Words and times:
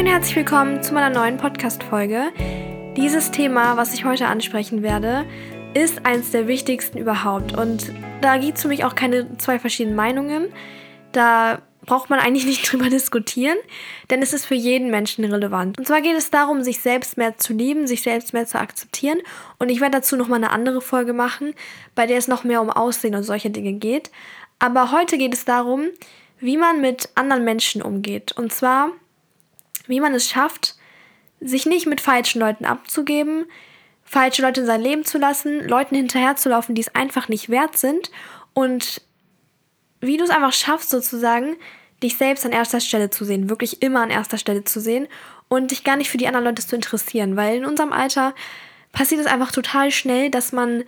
Und 0.00 0.06
herzlich 0.06 0.34
willkommen 0.34 0.82
zu 0.82 0.94
meiner 0.94 1.10
neuen 1.10 1.36
Podcast-Folge. 1.36 2.32
Dieses 2.96 3.32
Thema, 3.32 3.76
was 3.76 3.92
ich 3.92 4.06
heute 4.06 4.28
ansprechen 4.28 4.82
werde, 4.82 5.26
ist 5.74 6.06
eines 6.06 6.30
der 6.30 6.48
wichtigsten 6.48 6.96
überhaupt. 6.96 7.54
Und 7.54 7.92
da 8.22 8.38
gibt 8.38 8.56
es 8.56 8.62
für 8.62 8.68
mich 8.68 8.82
auch 8.84 8.94
keine 8.94 9.36
zwei 9.36 9.58
verschiedenen 9.58 9.96
Meinungen. 9.96 10.54
Da 11.12 11.60
braucht 11.84 12.08
man 12.08 12.18
eigentlich 12.18 12.46
nicht 12.46 12.72
drüber 12.72 12.88
diskutieren, 12.88 13.58
denn 14.08 14.22
es 14.22 14.32
ist 14.32 14.46
für 14.46 14.54
jeden 14.54 14.90
Menschen 14.90 15.22
relevant. 15.22 15.78
Und 15.78 15.86
zwar 15.86 16.00
geht 16.00 16.16
es 16.16 16.30
darum, 16.30 16.62
sich 16.62 16.80
selbst 16.80 17.18
mehr 17.18 17.36
zu 17.36 17.52
lieben, 17.52 17.86
sich 17.86 18.00
selbst 18.00 18.32
mehr 18.32 18.46
zu 18.46 18.58
akzeptieren. 18.58 19.18
Und 19.58 19.68
ich 19.68 19.82
werde 19.82 19.98
dazu 19.98 20.16
nochmal 20.16 20.38
eine 20.38 20.50
andere 20.50 20.80
Folge 20.80 21.12
machen, 21.12 21.52
bei 21.94 22.06
der 22.06 22.16
es 22.16 22.26
noch 22.26 22.42
mehr 22.42 22.62
um 22.62 22.70
Aussehen 22.70 23.14
und 23.14 23.24
solche 23.24 23.50
Dinge 23.50 23.74
geht. 23.74 24.10
Aber 24.60 24.92
heute 24.92 25.18
geht 25.18 25.34
es 25.34 25.44
darum, 25.44 25.88
wie 26.38 26.56
man 26.56 26.80
mit 26.80 27.10
anderen 27.16 27.44
Menschen 27.44 27.82
umgeht. 27.82 28.32
Und 28.32 28.50
zwar, 28.50 28.92
wie 29.90 30.00
man 30.00 30.14
es 30.14 30.30
schafft, 30.30 30.76
sich 31.40 31.66
nicht 31.66 31.86
mit 31.86 32.00
falschen 32.00 32.40
Leuten 32.40 32.64
abzugeben, 32.64 33.46
falsche 34.04 34.42
Leute 34.42 34.60
in 34.60 34.66
sein 34.66 34.80
Leben 34.80 35.04
zu 35.04 35.18
lassen, 35.18 35.68
Leuten 35.68 35.94
hinterherzulaufen, 35.94 36.74
die 36.74 36.80
es 36.80 36.94
einfach 36.94 37.28
nicht 37.28 37.50
wert 37.50 37.76
sind 37.76 38.10
und 38.54 39.02
wie 40.00 40.16
du 40.16 40.24
es 40.24 40.30
einfach 40.30 40.52
schaffst, 40.52 40.90
sozusagen, 40.90 41.56
dich 42.02 42.16
selbst 42.16 42.46
an 42.46 42.52
erster 42.52 42.80
Stelle 42.80 43.10
zu 43.10 43.26
sehen, 43.26 43.50
wirklich 43.50 43.82
immer 43.82 44.00
an 44.00 44.10
erster 44.10 44.38
Stelle 44.38 44.64
zu 44.64 44.80
sehen 44.80 45.06
und 45.48 45.70
dich 45.70 45.84
gar 45.84 45.96
nicht 45.96 46.08
für 46.08 46.16
die 46.16 46.26
anderen 46.26 46.46
Leute 46.46 46.66
zu 46.66 46.74
interessieren, 46.74 47.36
weil 47.36 47.58
in 47.58 47.66
unserem 47.66 47.92
Alter 47.92 48.34
passiert 48.92 49.20
es 49.20 49.26
einfach 49.26 49.52
total 49.52 49.90
schnell, 49.90 50.30
dass 50.30 50.52
man 50.52 50.84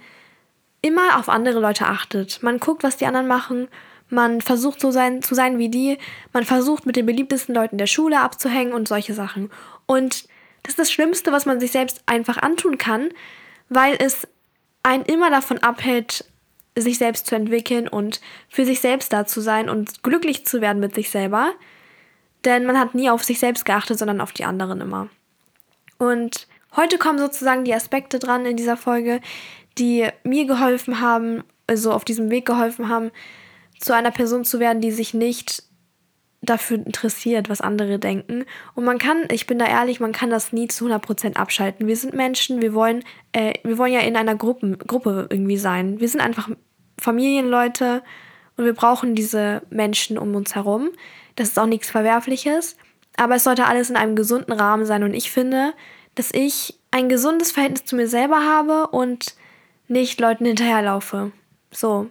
immer 0.80 1.18
auf 1.18 1.28
andere 1.28 1.60
Leute 1.60 1.86
achtet. 1.86 2.42
Man 2.42 2.58
guckt, 2.58 2.82
was 2.82 2.96
die 2.96 3.06
anderen 3.06 3.28
machen, 3.28 3.68
man 4.12 4.40
versucht 4.40 4.80
so 4.80 4.90
sein, 4.90 5.22
zu 5.22 5.34
sein 5.34 5.58
wie 5.58 5.70
die, 5.70 5.98
man 6.32 6.44
versucht 6.44 6.86
mit 6.86 6.96
den 6.96 7.06
beliebtesten 7.06 7.54
Leuten 7.54 7.78
der 7.78 7.86
Schule 7.86 8.20
abzuhängen 8.20 8.74
und 8.74 8.86
solche 8.86 9.14
Sachen. 9.14 9.50
Und 9.86 10.24
das 10.62 10.72
ist 10.72 10.78
das 10.78 10.92
Schlimmste, 10.92 11.32
was 11.32 11.46
man 11.46 11.58
sich 11.58 11.72
selbst 11.72 12.02
einfach 12.06 12.36
antun 12.36 12.78
kann, 12.78 13.08
weil 13.68 13.96
es 13.98 14.28
einen 14.82 15.04
immer 15.04 15.30
davon 15.30 15.58
abhält, 15.58 16.26
sich 16.76 16.98
selbst 16.98 17.26
zu 17.26 17.34
entwickeln 17.34 17.88
und 17.88 18.20
für 18.48 18.64
sich 18.64 18.80
selbst 18.80 19.12
da 19.12 19.26
zu 19.26 19.40
sein 19.40 19.68
und 19.68 20.02
glücklich 20.02 20.46
zu 20.46 20.60
werden 20.60 20.80
mit 20.80 20.94
sich 20.94 21.10
selber. 21.10 21.52
Denn 22.44 22.66
man 22.66 22.78
hat 22.78 22.94
nie 22.94 23.10
auf 23.10 23.24
sich 23.24 23.38
selbst 23.38 23.64
geachtet, 23.64 23.98
sondern 23.98 24.20
auf 24.20 24.32
die 24.32 24.44
anderen 24.44 24.80
immer. 24.80 25.08
Und 25.98 26.48
heute 26.76 26.98
kommen 26.98 27.18
sozusagen 27.18 27.64
die 27.64 27.74
Aspekte 27.74 28.18
dran 28.18 28.46
in 28.46 28.56
dieser 28.56 28.76
Folge, 28.76 29.20
die 29.78 30.08
mir 30.22 30.46
geholfen 30.46 31.00
haben, 31.00 31.44
also 31.66 31.92
auf 31.92 32.04
diesem 32.04 32.30
Weg 32.30 32.44
geholfen 32.46 32.88
haben, 32.88 33.10
zu 33.82 33.94
einer 33.94 34.10
Person 34.10 34.44
zu 34.44 34.60
werden, 34.60 34.80
die 34.80 34.92
sich 34.92 35.12
nicht 35.12 35.64
dafür 36.40 36.76
interessiert, 36.76 37.48
was 37.48 37.60
andere 37.60 37.98
denken. 37.98 38.44
Und 38.74 38.84
man 38.84 38.98
kann, 38.98 39.28
ich 39.30 39.46
bin 39.46 39.58
da 39.58 39.66
ehrlich, 39.66 40.00
man 40.00 40.12
kann 40.12 40.30
das 40.30 40.52
nie 40.52 40.68
zu 40.68 40.86
100% 40.86 41.36
abschalten. 41.36 41.86
Wir 41.86 41.96
sind 41.96 42.14
Menschen, 42.14 42.60
wir 42.60 42.74
wollen, 42.74 43.04
äh, 43.32 43.54
wir 43.62 43.78
wollen 43.78 43.92
ja 43.92 44.00
in 44.00 44.16
einer 44.16 44.34
Gruppe, 44.34 44.76
Gruppe 44.76 45.28
irgendwie 45.30 45.56
sein. 45.56 46.00
Wir 46.00 46.08
sind 46.08 46.20
einfach 46.20 46.48
Familienleute 47.00 48.02
und 48.56 48.64
wir 48.64 48.74
brauchen 48.74 49.14
diese 49.14 49.62
Menschen 49.70 50.18
um 50.18 50.34
uns 50.34 50.54
herum. 50.54 50.90
Das 51.36 51.48
ist 51.48 51.58
auch 51.58 51.66
nichts 51.66 51.90
Verwerfliches. 51.90 52.76
Aber 53.16 53.36
es 53.36 53.44
sollte 53.44 53.66
alles 53.66 53.90
in 53.90 53.96
einem 53.96 54.16
gesunden 54.16 54.52
Rahmen 54.52 54.84
sein. 54.84 55.04
Und 55.04 55.14
ich 55.14 55.30
finde, 55.30 55.74
dass 56.14 56.30
ich 56.32 56.78
ein 56.90 57.08
gesundes 57.08 57.52
Verhältnis 57.52 57.84
zu 57.84 57.96
mir 57.96 58.08
selber 58.08 58.44
habe 58.44 58.88
und 58.88 59.34
nicht 59.86 60.20
Leuten 60.20 60.44
hinterherlaufe. 60.44 61.32
So, 61.70 62.10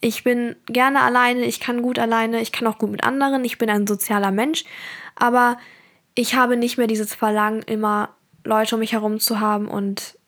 ich 0.00 0.24
bin 0.24 0.56
gerne 0.66 1.00
alleine, 1.00 1.44
ich 1.46 1.60
kann 1.60 1.82
gut 1.82 1.98
alleine, 1.98 2.40
ich 2.40 2.52
kann 2.52 2.66
auch 2.66 2.78
gut 2.78 2.90
mit 2.90 3.04
anderen, 3.04 3.44
ich 3.44 3.58
bin 3.58 3.70
ein 3.70 3.86
sozialer 3.86 4.32
Mensch, 4.32 4.64
aber 5.14 5.58
ich 6.14 6.34
habe 6.34 6.56
nicht 6.56 6.76
mehr 6.76 6.88
dieses 6.88 7.14
Verlangen, 7.14 7.62
immer 7.62 8.10
Leute 8.44 8.74
um 8.74 8.80
mich 8.80 8.92
herum 8.92 9.20
zu 9.20 9.40
haben 9.40 9.68
und 9.68 10.18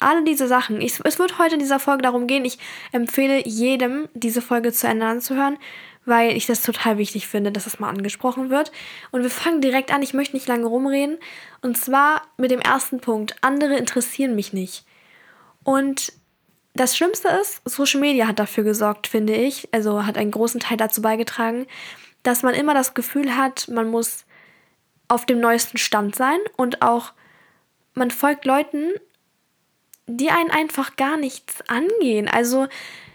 alle 0.00 0.24
diese 0.24 0.48
Sachen. 0.48 0.80
Ich, 0.80 1.00
es 1.04 1.18
wird 1.18 1.38
heute 1.38 1.54
in 1.54 1.60
dieser 1.60 1.78
Folge 1.78 2.02
darum 2.02 2.26
gehen, 2.26 2.44
ich 2.44 2.58
empfehle 2.92 3.46
jedem, 3.46 4.08
diese 4.14 4.42
Folge 4.42 4.72
zu 4.72 4.86
Ende 4.86 5.06
anzuhören, 5.06 5.58
weil 6.04 6.36
ich 6.36 6.46
das 6.46 6.62
total 6.62 6.98
wichtig 6.98 7.26
finde, 7.26 7.52
dass 7.52 7.64
das 7.64 7.80
mal 7.80 7.88
angesprochen 7.88 8.50
wird. 8.50 8.72
Und 9.10 9.22
wir 9.22 9.30
fangen 9.30 9.60
direkt 9.60 9.92
an, 9.92 10.02
ich 10.02 10.14
möchte 10.14 10.36
nicht 10.36 10.48
lange 10.48 10.66
rumreden. 10.66 11.18
Und 11.62 11.76
zwar 11.76 12.22
mit 12.36 12.50
dem 12.50 12.60
ersten 12.60 13.00
Punkt. 13.00 13.36
Andere 13.40 13.76
interessieren 13.76 14.36
mich 14.36 14.52
nicht. 14.52 14.84
Und 15.64 16.12
das 16.76 16.96
Schlimmste 16.96 17.28
ist, 17.28 17.60
Social 17.64 18.00
Media 18.00 18.26
hat 18.26 18.38
dafür 18.38 18.64
gesorgt, 18.64 19.06
finde 19.06 19.34
ich, 19.34 19.68
also 19.72 20.06
hat 20.06 20.18
einen 20.18 20.30
großen 20.30 20.60
Teil 20.60 20.76
dazu 20.76 21.02
beigetragen, 21.02 21.66
dass 22.22 22.42
man 22.42 22.54
immer 22.54 22.74
das 22.74 22.94
Gefühl 22.94 23.36
hat, 23.36 23.68
man 23.68 23.88
muss 23.88 24.24
auf 25.08 25.26
dem 25.26 25.40
neuesten 25.40 25.78
Stand 25.78 26.16
sein 26.16 26.38
und 26.56 26.82
auch 26.82 27.12
man 27.94 28.10
folgt 28.10 28.44
Leuten, 28.44 28.92
die 30.06 30.30
einen 30.30 30.50
einfach 30.50 30.96
gar 30.96 31.16
nichts 31.16 31.62
angehen. 31.68 32.28
Also 32.28 32.68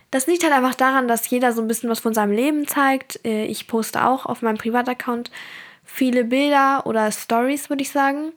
das 0.09 0.27
liegt 0.27 0.43
halt 0.43 0.53
einfach 0.53 0.75
daran, 0.75 1.07
dass 1.07 1.29
jeder 1.29 1.53
so 1.53 1.61
ein 1.61 1.67
bisschen 1.67 1.89
was 1.89 1.99
von 1.99 2.13
seinem 2.13 2.33
Leben 2.33 2.67
zeigt. 2.67 3.23
Äh, 3.25 3.45
ich 3.45 3.67
poste 3.67 4.05
auch 4.05 4.25
auf 4.25 4.41
meinem 4.41 4.57
Privataccount 4.57 5.31
viele 5.85 6.25
Bilder 6.25 6.85
oder 6.85 7.11
Stories, 7.11 7.69
würde 7.69 7.83
ich 7.83 7.91
sagen. 7.91 8.33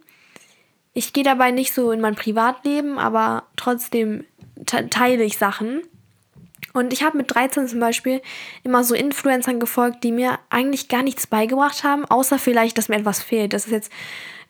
Ich 0.95 1.13
gehe 1.13 1.25
dabei 1.25 1.51
nicht 1.51 1.75
so 1.75 1.91
in 1.91 2.01
mein 2.01 2.15
Privatleben, 2.15 2.99
aber 2.99 3.45
trotzdem 3.57 4.25
teile 4.65 5.25
ich 5.25 5.37
Sachen. 5.37 5.83
Und 6.73 6.93
ich 6.93 7.03
habe 7.03 7.19
mit 7.19 7.33
13 7.33 7.69
zum 7.69 7.81
Beispiel 7.81 8.23
immer 8.63 8.83
so 8.83 8.95
Influencern 8.95 9.61
gefolgt, 9.61 10.03
die 10.03 10.13
mir 10.13 10.39
eigentlich 10.51 10.89
gar 10.89 11.03
nichts 11.03 11.27
beigebracht 11.27 11.85
haben, 11.85 12.05
außer 12.05 12.39
vielleicht, 12.39 12.79
dass 12.79 12.89
mir 12.89 12.97
etwas 12.97 13.23
fehlt. 13.23 13.53
Das 13.53 13.67
ist 13.67 13.73
jetzt 13.73 13.93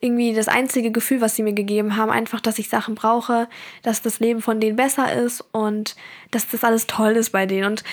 irgendwie 0.01 0.35
das 0.35 0.49
einzige 0.49 0.91
Gefühl, 0.91 1.21
was 1.21 1.37
sie 1.37 1.43
mir 1.43 1.55
gegeben 1.55 1.97
haben. 1.97 2.11
Einfach, 2.11 2.41
dass 2.41 2.59
ich 2.59 2.69
Sachen 2.69 2.95
brauche, 2.95 3.49
dass 3.83 4.03
das 4.03 4.21
Leben 4.21 4.43
von 4.43 4.61
denen 4.61 4.77
besser 4.77 5.13
ist 5.13 5.43
und 5.53 5.97
dass 6.31 6.49
das 6.49 6.65
alles 6.65 6.87
toll 6.87 7.13
ist 7.13 7.31
bei 7.31 7.47
denen. 7.47 7.67
Und 7.67 7.85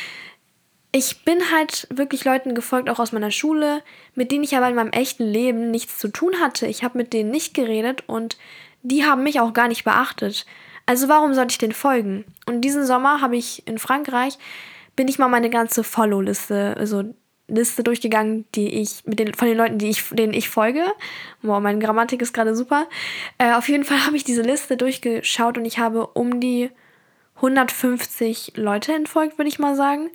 ich 0.92 1.24
bin 1.24 1.40
halt 1.52 1.88
wirklich 1.90 2.26
Leuten 2.26 2.54
gefolgt, 2.54 2.90
auch 2.90 3.00
aus 3.00 3.14
meiner 3.14 3.32
Schule, 3.32 3.82
mit 4.14 4.32
denen 4.32 4.44
ich 4.44 4.58
aber 4.58 4.68
in 4.68 4.76
meinem 4.76 4.92
echten 4.92 5.24
Leben 5.24 5.72
nichts 5.72 5.98
zu 5.98 6.10
tun 6.10 6.40
hatte. 6.42 6.68
Ich 6.68 6.84
habe 6.84 6.98
mit 6.98 7.14
denen 7.14 7.32
nicht 7.32 7.54
geredet 7.54 8.04
und 8.08 8.38
die 8.84 9.06
haben 9.06 9.24
mich 9.24 9.40
auch 9.40 9.54
gar 9.54 9.68
nicht 9.68 9.84
beachtet. 9.84 10.46
Also 10.86 11.08
warum 11.08 11.34
sollte 11.34 11.52
ich 11.52 11.58
den 11.58 11.72
folgen? 11.72 12.26
Und 12.46 12.62
diesen 12.62 12.86
Sommer 12.86 13.22
habe 13.22 13.38
ich 13.38 13.66
in 13.68 13.78
Frankreich, 13.78 14.38
bin 14.96 15.08
ich 15.08 15.20
mal 15.20 15.30
meine 15.30 15.50
ganze 15.50 15.84
Follow-Liste, 15.84 16.76
also 16.78 17.04
Liste 17.48 17.84
durchgegangen, 17.84 18.46
die 18.56 18.82
ich 18.82 19.06
mit 19.06 19.20
den 19.20 19.34
von 19.34 19.48
den 19.48 19.58
Leuten, 19.58 19.78
die 19.78 19.90
ich, 19.90 20.04
denen 20.12 20.34
ich 20.34 20.50
folge. 20.50 20.84
Wow, 21.42 21.62
meine 21.62 21.80
Grammatik 21.80 22.22
ist 22.22 22.34
gerade 22.34 22.56
super. 22.56 22.88
Äh, 23.38 23.54
auf 23.54 23.70
jeden 23.70 23.84
Fall 23.84 24.00
habe 24.06 24.18
ich 24.18 24.24
diese 24.24 24.42
Liste 24.42 24.78
durchgeschaut 24.78 25.58
und 25.58 25.66
ich 25.66 25.80
habe 25.80 26.08
um 26.08 26.40
die 26.40 26.70
150 27.36 28.54
Leute 28.56 28.94
entfolgt, 28.94 29.38
würde 29.38 29.50
ich 29.50 29.60
mal 29.60 29.76
sagen. 29.76 30.10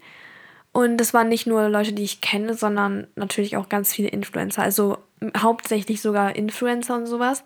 Und 0.77 0.99
das 0.99 1.15
waren 1.15 1.29
nicht 1.29 1.47
nur 1.47 1.69
Leute, 1.69 1.93
die 1.93 2.05
ich 2.05 2.21
kenne, 2.21 2.55
sondern 2.55 3.07
natürlich 3.17 3.57
auch 3.57 3.69
ganz 3.69 3.95
viele 3.95 4.09
Influencer. 4.09 4.63
Also 4.63 4.99
hauptsächlich 5.37 6.03
sogar 6.03 6.37
Influencer 6.37 6.97
und 6.97 7.07
sowas 7.07 7.43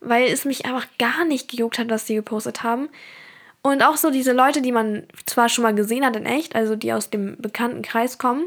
weil 0.00 0.24
es 0.24 0.44
mich 0.44 0.64
einfach 0.64 0.86
gar 0.98 1.24
nicht 1.24 1.50
gejuckt 1.50 1.78
hat, 1.78 1.90
was 1.90 2.06
sie 2.06 2.14
gepostet 2.14 2.62
haben. 2.62 2.88
Und 3.62 3.82
auch 3.82 3.98
so 3.98 4.10
diese 4.10 4.32
Leute, 4.32 4.62
die 4.62 4.72
man 4.72 5.04
zwar 5.26 5.50
schon 5.50 5.62
mal 5.62 5.74
gesehen 5.74 6.04
hat 6.04 6.16
in 6.16 6.24
echt, 6.24 6.54
also 6.54 6.76
die 6.76 6.92
aus 6.92 7.10
dem 7.10 7.36
bekannten 7.36 7.82
Kreis 7.82 8.16
kommen. 8.16 8.46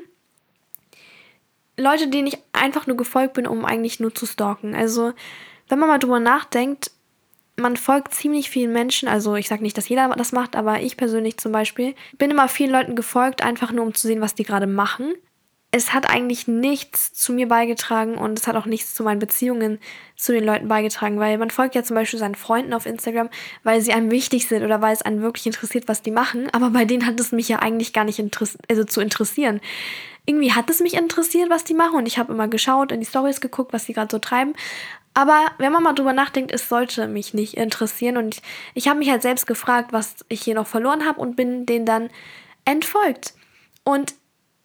Leute, 1.77 2.07
denen 2.07 2.27
ich 2.27 2.37
einfach 2.51 2.87
nur 2.87 2.97
gefolgt 2.97 3.33
bin, 3.33 3.47
um 3.47 3.65
eigentlich 3.65 3.99
nur 3.99 4.13
zu 4.13 4.25
stalken. 4.25 4.75
Also, 4.75 5.13
wenn 5.69 5.79
man 5.79 5.89
mal 5.89 5.99
drüber 5.99 6.19
nachdenkt, 6.19 6.91
man 7.55 7.77
folgt 7.77 8.13
ziemlich 8.13 8.49
vielen 8.49 8.73
Menschen, 8.73 9.07
also 9.07 9.35
ich 9.35 9.47
sage 9.47 9.63
nicht, 9.63 9.77
dass 9.77 9.89
jeder 9.89 10.09
das 10.09 10.31
macht, 10.31 10.55
aber 10.55 10.81
ich 10.81 10.97
persönlich 10.97 11.37
zum 11.37 11.51
Beispiel 11.51 11.93
bin 12.17 12.31
immer 12.31 12.47
vielen 12.47 12.71
Leuten 12.71 12.95
gefolgt, 12.95 13.43
einfach 13.43 13.71
nur 13.71 13.85
um 13.85 13.93
zu 13.93 14.07
sehen, 14.07 14.21
was 14.21 14.35
die 14.35 14.43
gerade 14.43 14.67
machen 14.67 15.13
es 15.75 15.91
hat 15.91 16.07
eigentlich 16.07 16.47
nichts 16.47 17.13
zu 17.13 17.33
mir 17.33 17.47
beigetragen 17.47 18.15
und 18.15 18.37
es 18.37 18.45
hat 18.45 18.55
auch 18.55 18.67
nichts 18.67 18.93
zu 18.93 19.01
meinen 19.01 19.17
Beziehungen 19.17 19.79
zu 20.15 20.31
den 20.31 20.43
Leuten 20.43 20.67
beigetragen, 20.67 21.17
weil 21.17 21.39
man 21.39 21.49
folgt 21.49 21.73
ja 21.73 21.81
zum 21.81 21.95
Beispiel 21.95 22.19
seinen 22.19 22.35
Freunden 22.35 22.73
auf 22.75 22.85
Instagram, 22.85 23.27
weil 23.63 23.81
sie 23.81 23.91
einem 23.91 24.11
wichtig 24.11 24.47
sind 24.47 24.63
oder 24.63 24.83
weil 24.83 24.93
es 24.93 25.01
einen 25.01 25.23
wirklich 25.23 25.47
interessiert, 25.47 25.87
was 25.87 26.03
die 26.03 26.11
machen. 26.11 26.47
Aber 26.51 26.69
bei 26.69 26.85
denen 26.85 27.07
hat 27.07 27.19
es 27.19 27.31
mich 27.31 27.49
ja 27.49 27.57
eigentlich 27.57 27.91
gar 27.91 28.03
nicht 28.03 28.19
interess 28.19 28.55
also 28.69 28.83
zu 28.83 29.01
interessieren. 29.01 29.61
Irgendwie 30.27 30.51
hat 30.51 30.69
es 30.69 30.79
mich 30.79 30.93
interessiert, 30.93 31.49
was 31.49 31.63
die 31.63 31.73
machen 31.73 31.97
und 31.97 32.05
ich 32.05 32.19
habe 32.19 32.31
immer 32.31 32.47
geschaut, 32.47 32.91
in 32.91 32.99
die 32.99 33.07
Stories 33.07 33.41
geguckt, 33.41 33.73
was 33.73 33.85
sie 33.85 33.93
gerade 33.93 34.11
so 34.11 34.19
treiben. 34.19 34.53
Aber 35.13 35.45
wenn 35.59 35.71
man 35.71 35.83
mal 35.83 35.93
drüber 35.93 36.13
nachdenkt, 36.13 36.51
es 36.51 36.69
sollte 36.69 37.07
mich 37.07 37.33
nicht 37.33 37.55
interessieren 37.55 38.17
und 38.17 38.35
ich, 38.35 38.41
ich 38.73 38.87
habe 38.87 38.99
mich 38.99 39.09
halt 39.09 39.21
selbst 39.21 39.45
gefragt, 39.45 39.93
was 39.93 40.25
ich 40.27 40.41
hier 40.41 40.55
noch 40.55 40.67
verloren 40.67 41.05
habe 41.05 41.21
und 41.21 41.35
bin 41.35 41.65
denen 41.65 41.85
dann 41.85 42.09
entfolgt. 42.65 43.33
Und 43.83 44.15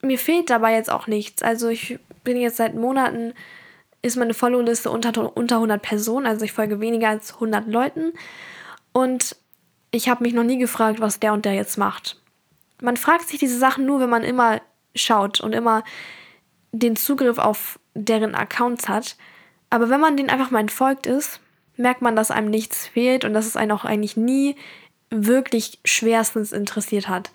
mir 0.01 0.19
fehlt 0.19 0.49
dabei 0.49 0.75
jetzt 0.75 0.91
auch 0.91 1.07
nichts. 1.07 1.43
Also 1.43 1.69
ich 1.69 1.99
bin 2.25 2.37
jetzt 2.39 2.57
seit 2.57 2.75
Monaten, 2.75 3.35
ist 4.01 4.17
meine 4.17 4.35
Follow-Liste 4.35 4.91
unter, 4.91 5.37
unter 5.37 5.57
100 5.57 5.83
Personen, 5.83 6.27
also 6.27 6.45
ich 6.45 6.53
folge 6.53 6.81
weniger 6.81 7.09
als 7.09 7.35
100 7.35 7.67
Leuten. 7.67 8.13
Und 8.93 9.37
ich 9.91 10.09
habe 10.09 10.25
mich 10.25 10.35
noch 10.35 10.45
nie 10.45 10.59
gefragt, 10.59 11.01
was 11.01 11.21
der 11.21 11.33
und 11.33 11.45
der 11.45 11.55
jetzt 11.55 11.79
macht. 11.79 12.21
Man 12.81 12.97
fragt 12.97 13.29
sich 13.29 13.39
diese 13.39 13.59
Sachen 13.59 13.87
nur, 13.87 14.01
wenn 14.01 14.11
man 14.11 14.23
immer 14.23 14.61
schaut 14.95 15.41
und 15.41 15.53
immer 15.53 15.83
den 16.73 16.97
Zugriff 16.97 17.39
auf 17.39 17.79
deren 17.95 18.35
Accounts 18.35 18.89
hat. 18.89 19.17
Aber 19.71 19.91
wenn 19.91 20.01
man 20.01 20.17
denen 20.17 20.31
einfach 20.31 20.51
mal 20.51 20.61
entfolgt 20.61 21.07
ist, 21.07 21.41
merkt 21.77 22.03
man, 22.03 22.17
dass 22.17 22.31
einem 22.31 22.51
nichts 22.51 22.87
fehlt 22.87 23.25
und 23.25 23.35
dass 23.35 23.47
es 23.47 23.57
einen 23.57 23.73
auch 23.73 23.85
eigentlich 23.85 24.17
nie 24.17 24.57
wirklich 25.11 25.79
schwerstens 25.85 26.53
interessiert 26.53 27.09
hat. 27.09 27.31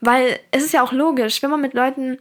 Weil 0.00 0.38
es 0.50 0.64
ist 0.64 0.72
ja 0.72 0.82
auch 0.82 0.92
logisch, 0.92 1.42
wenn 1.42 1.50
man 1.50 1.60
mit 1.60 1.74
Leuten 1.74 2.18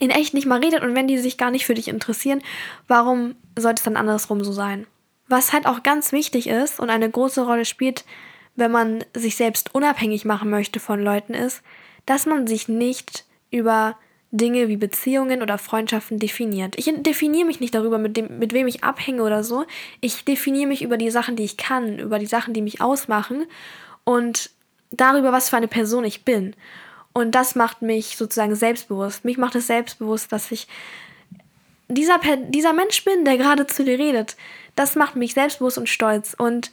in 0.00 0.10
echt 0.10 0.34
nicht 0.34 0.46
mal 0.46 0.60
redet 0.60 0.82
und 0.82 0.94
wenn 0.94 1.08
die 1.08 1.18
sich 1.18 1.38
gar 1.38 1.50
nicht 1.50 1.66
für 1.66 1.74
dich 1.74 1.88
interessieren, 1.88 2.42
warum 2.88 3.36
sollte 3.56 3.80
es 3.80 3.84
dann 3.84 3.96
andersrum 3.96 4.42
so 4.42 4.52
sein? 4.52 4.86
Was 5.28 5.52
halt 5.52 5.66
auch 5.66 5.82
ganz 5.82 6.12
wichtig 6.12 6.48
ist 6.48 6.80
und 6.80 6.90
eine 6.90 7.10
große 7.10 7.44
Rolle 7.44 7.64
spielt, 7.64 8.04
wenn 8.56 8.70
man 8.70 9.04
sich 9.14 9.36
selbst 9.36 9.74
unabhängig 9.74 10.24
machen 10.24 10.50
möchte 10.50 10.80
von 10.80 11.02
Leuten, 11.02 11.34
ist, 11.34 11.62
dass 12.06 12.26
man 12.26 12.46
sich 12.46 12.68
nicht 12.68 13.24
über 13.50 13.96
Dinge 14.30 14.68
wie 14.68 14.76
Beziehungen 14.76 15.42
oder 15.42 15.56
Freundschaften 15.56 16.18
definiert. 16.18 16.74
Ich 16.78 16.92
definiere 16.96 17.46
mich 17.46 17.60
nicht 17.60 17.74
darüber, 17.74 17.98
mit, 17.98 18.16
dem, 18.16 18.38
mit 18.38 18.52
wem 18.52 18.66
ich 18.66 18.82
abhänge 18.82 19.22
oder 19.22 19.44
so. 19.44 19.64
Ich 20.00 20.24
definiere 20.24 20.66
mich 20.66 20.82
über 20.82 20.96
die 20.96 21.10
Sachen, 21.10 21.36
die 21.36 21.44
ich 21.44 21.56
kann, 21.56 21.98
über 21.98 22.18
die 22.18 22.26
Sachen, 22.26 22.52
die 22.52 22.62
mich 22.62 22.80
ausmachen 22.80 23.46
und 24.04 24.50
darüber, 24.90 25.32
was 25.32 25.48
für 25.48 25.56
eine 25.56 25.68
Person 25.68 26.04
ich 26.04 26.24
bin. 26.24 26.54
Und 27.12 27.34
das 27.34 27.54
macht 27.54 27.82
mich 27.82 28.16
sozusagen 28.16 28.54
selbstbewusst. 28.56 29.24
Mich 29.24 29.38
macht 29.38 29.54
es 29.54 29.68
selbstbewusst, 29.68 30.32
dass 30.32 30.50
ich 30.50 30.66
dieser, 31.88 32.18
dieser 32.48 32.72
Mensch 32.72 33.04
bin, 33.04 33.24
der 33.24 33.38
gerade 33.38 33.66
zu 33.66 33.84
dir 33.84 33.98
redet. 33.98 34.36
Das 34.74 34.96
macht 34.96 35.16
mich 35.16 35.34
selbstbewusst 35.34 35.78
und 35.78 35.88
stolz. 35.88 36.34
Und 36.36 36.70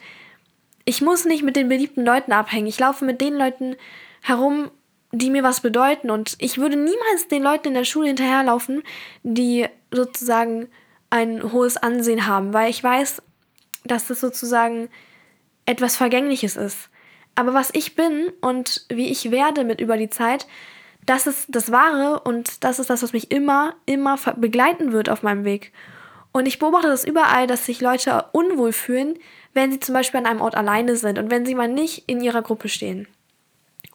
ich 0.84 1.00
muss 1.00 1.24
nicht 1.24 1.44
mit 1.44 1.56
den 1.56 1.68
beliebten 1.68 2.04
Leuten 2.04 2.32
abhängen. 2.32 2.66
Ich 2.66 2.78
laufe 2.78 3.04
mit 3.04 3.20
den 3.20 3.34
Leuten 3.36 3.76
herum, 4.20 4.70
die 5.14 5.30
mir 5.30 5.42
was 5.42 5.60
bedeuten. 5.60 6.10
Und 6.10 6.36
ich 6.38 6.58
würde 6.58 6.76
niemals 6.76 7.28
den 7.30 7.42
Leuten 7.42 7.68
in 7.68 7.74
der 7.74 7.84
Schule 7.84 8.08
hinterherlaufen, 8.08 8.82
die 9.22 9.66
sozusagen 9.90 10.68
ein 11.10 11.52
hohes 11.52 11.76
Ansehen 11.76 12.26
haben, 12.26 12.52
weil 12.52 12.70
ich 12.70 12.82
weiß, 12.82 13.22
dass 13.84 14.08
das 14.08 14.20
sozusagen 14.20 14.88
etwas 15.66 15.96
Vergängliches 15.96 16.56
ist. 16.56 16.90
Aber 17.36 17.54
was 17.54 17.70
ich 17.72 17.94
bin 17.94 18.32
und 18.40 18.86
wie 18.88 19.10
ich 19.10 19.30
werde 19.30 19.64
mit 19.64 19.80
über 19.80 19.96
die 19.96 20.10
Zeit, 20.10 20.46
das 21.06 21.26
ist 21.26 21.46
das 21.48 21.70
Wahre 21.70 22.20
und 22.20 22.64
das 22.64 22.78
ist 22.78 22.90
das, 22.90 23.02
was 23.02 23.12
mich 23.12 23.30
immer, 23.30 23.74
immer 23.86 24.16
begleiten 24.36 24.92
wird 24.92 25.08
auf 25.08 25.22
meinem 25.22 25.44
Weg. 25.44 25.72
Und 26.32 26.46
ich 26.46 26.58
beobachte 26.58 26.88
das 26.88 27.04
überall, 27.04 27.46
dass 27.46 27.66
sich 27.66 27.80
Leute 27.80 28.24
unwohl 28.32 28.72
fühlen, 28.72 29.18
wenn 29.52 29.70
sie 29.70 29.80
zum 29.80 29.94
Beispiel 29.94 30.18
an 30.18 30.26
einem 30.26 30.40
Ort 30.40 30.56
alleine 30.56 30.96
sind 30.96 31.18
und 31.18 31.30
wenn 31.30 31.46
sie 31.46 31.54
mal 31.54 31.68
nicht 31.68 32.04
in 32.08 32.20
ihrer 32.20 32.42
Gruppe 32.42 32.68
stehen. 32.68 33.06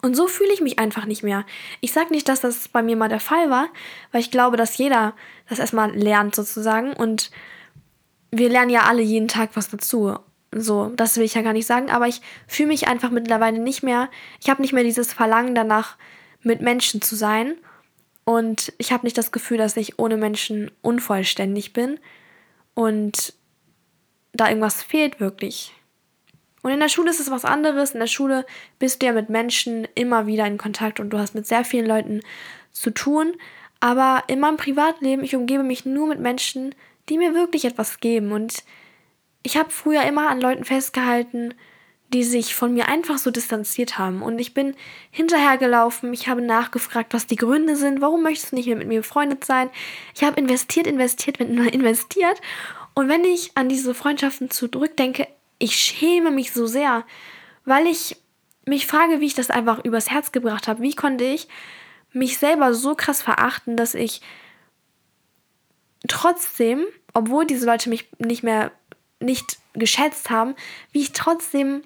Und 0.02 0.16
so 0.16 0.26
fühle 0.26 0.52
ich 0.52 0.60
mich 0.60 0.78
einfach 0.78 1.04
nicht 1.04 1.22
mehr. 1.22 1.44
Ich 1.80 1.92
sage 1.92 2.10
nicht, 2.10 2.28
dass 2.28 2.40
das 2.40 2.68
bei 2.68 2.82
mir 2.82 2.96
mal 2.96 3.08
der 3.08 3.20
Fall 3.20 3.50
war, 3.50 3.68
weil 4.12 4.20
ich 4.20 4.30
glaube, 4.30 4.56
dass 4.56 4.78
jeder 4.78 5.14
das 5.48 5.58
erstmal 5.58 5.94
lernt 5.94 6.34
sozusagen. 6.34 6.94
Und 6.94 7.30
wir 8.30 8.48
lernen 8.48 8.70
ja 8.70 8.82
alle 8.82 9.02
jeden 9.02 9.28
Tag 9.28 9.50
was 9.54 9.68
dazu. 9.68 10.16
So, 10.52 10.90
das 10.96 11.16
will 11.16 11.24
ich 11.24 11.34
ja 11.34 11.42
gar 11.42 11.52
nicht 11.52 11.66
sagen, 11.66 11.90
aber 11.90 12.08
ich 12.08 12.22
fühle 12.48 12.68
mich 12.68 12.88
einfach 12.88 13.10
mittlerweile 13.10 13.58
nicht 13.58 13.82
mehr. 13.82 14.08
Ich 14.40 14.50
habe 14.50 14.62
nicht 14.62 14.72
mehr 14.72 14.82
dieses 14.82 15.12
Verlangen 15.12 15.54
danach, 15.54 15.96
mit 16.42 16.60
Menschen 16.60 17.02
zu 17.02 17.16
sein. 17.16 17.56
Und 18.24 18.72
ich 18.78 18.92
habe 18.92 19.04
nicht 19.04 19.18
das 19.18 19.32
Gefühl, 19.32 19.58
dass 19.58 19.76
ich 19.76 19.98
ohne 19.98 20.16
Menschen 20.16 20.70
unvollständig 20.82 21.72
bin. 21.72 21.98
Und 22.74 23.34
da 24.32 24.48
irgendwas 24.48 24.82
fehlt 24.82 25.20
wirklich. 25.20 25.72
Und 26.62 26.72
in 26.72 26.80
der 26.80 26.88
Schule 26.88 27.10
ist 27.10 27.20
es 27.20 27.30
was 27.30 27.44
anderes. 27.44 27.92
In 27.92 28.00
der 28.00 28.06
Schule 28.06 28.44
bist 28.78 29.00
du 29.00 29.06
ja 29.06 29.12
mit 29.12 29.30
Menschen 29.30 29.88
immer 29.94 30.26
wieder 30.26 30.46
in 30.46 30.58
Kontakt 30.58 31.00
und 31.00 31.10
du 31.10 31.18
hast 31.18 31.34
mit 31.34 31.46
sehr 31.46 31.64
vielen 31.64 31.86
Leuten 31.86 32.20
zu 32.72 32.90
tun. 32.90 33.34
Aber 33.80 34.24
in 34.26 34.40
meinem 34.40 34.58
Privatleben, 34.58 35.24
ich 35.24 35.34
umgebe 35.34 35.62
mich 35.62 35.86
nur 35.86 36.06
mit 36.06 36.20
Menschen, 36.20 36.74
die 37.08 37.18
mir 37.18 37.34
wirklich 37.34 37.64
etwas 37.64 38.00
geben. 38.00 38.32
Und 38.32 38.62
ich 39.42 39.56
habe 39.56 39.70
früher 39.70 40.02
immer 40.02 40.28
an 40.28 40.40
Leuten 40.40 40.64
festgehalten, 40.64 41.54
die 42.12 42.24
sich 42.24 42.54
von 42.54 42.74
mir 42.74 42.88
einfach 42.88 43.18
so 43.18 43.30
distanziert 43.30 43.96
haben. 43.96 44.20
Und 44.20 44.38
ich 44.38 44.52
bin 44.52 44.74
hinterhergelaufen, 45.10 46.12
ich 46.12 46.28
habe 46.28 46.42
nachgefragt, 46.42 47.14
was 47.14 47.26
die 47.26 47.36
Gründe 47.36 47.76
sind, 47.76 48.00
warum 48.00 48.22
möchtest 48.22 48.52
du 48.52 48.56
nicht 48.56 48.66
mehr 48.66 48.76
mit 48.76 48.88
mir 48.88 49.00
befreundet 49.00 49.44
sein. 49.44 49.70
Ich 50.14 50.24
habe 50.24 50.38
investiert, 50.38 50.86
investiert, 50.86 51.38
investiert. 51.40 52.40
Und 52.94 53.08
wenn 53.08 53.24
ich 53.24 53.56
an 53.56 53.68
diese 53.68 53.94
Freundschaften 53.94 54.50
zurückdenke, 54.50 55.28
ich 55.60 55.76
schäme 55.76 56.32
mich 56.32 56.52
so 56.52 56.66
sehr, 56.66 57.04
weil 57.64 57.86
ich 57.86 58.16
mich 58.66 58.86
frage, 58.86 59.20
wie 59.20 59.26
ich 59.26 59.34
das 59.34 59.50
einfach 59.50 59.84
übers 59.84 60.10
Herz 60.10 60.32
gebracht 60.32 60.66
habe. 60.66 60.82
Wie 60.82 60.94
konnte 60.94 61.24
ich 61.24 61.46
mich 62.12 62.38
selber 62.38 62.74
so 62.74 62.96
krass 62.96 63.22
verachten, 63.22 63.76
dass 63.76 63.94
ich 63.94 64.20
trotzdem, 66.08 66.84
obwohl 67.14 67.46
diese 67.46 67.66
Leute 67.66 67.88
mich 67.88 68.08
nicht 68.18 68.42
mehr 68.42 68.72
nicht 69.20 69.58
geschätzt 69.74 70.30
haben, 70.30 70.54
wie 70.92 71.02
ich 71.02 71.12
trotzdem 71.12 71.82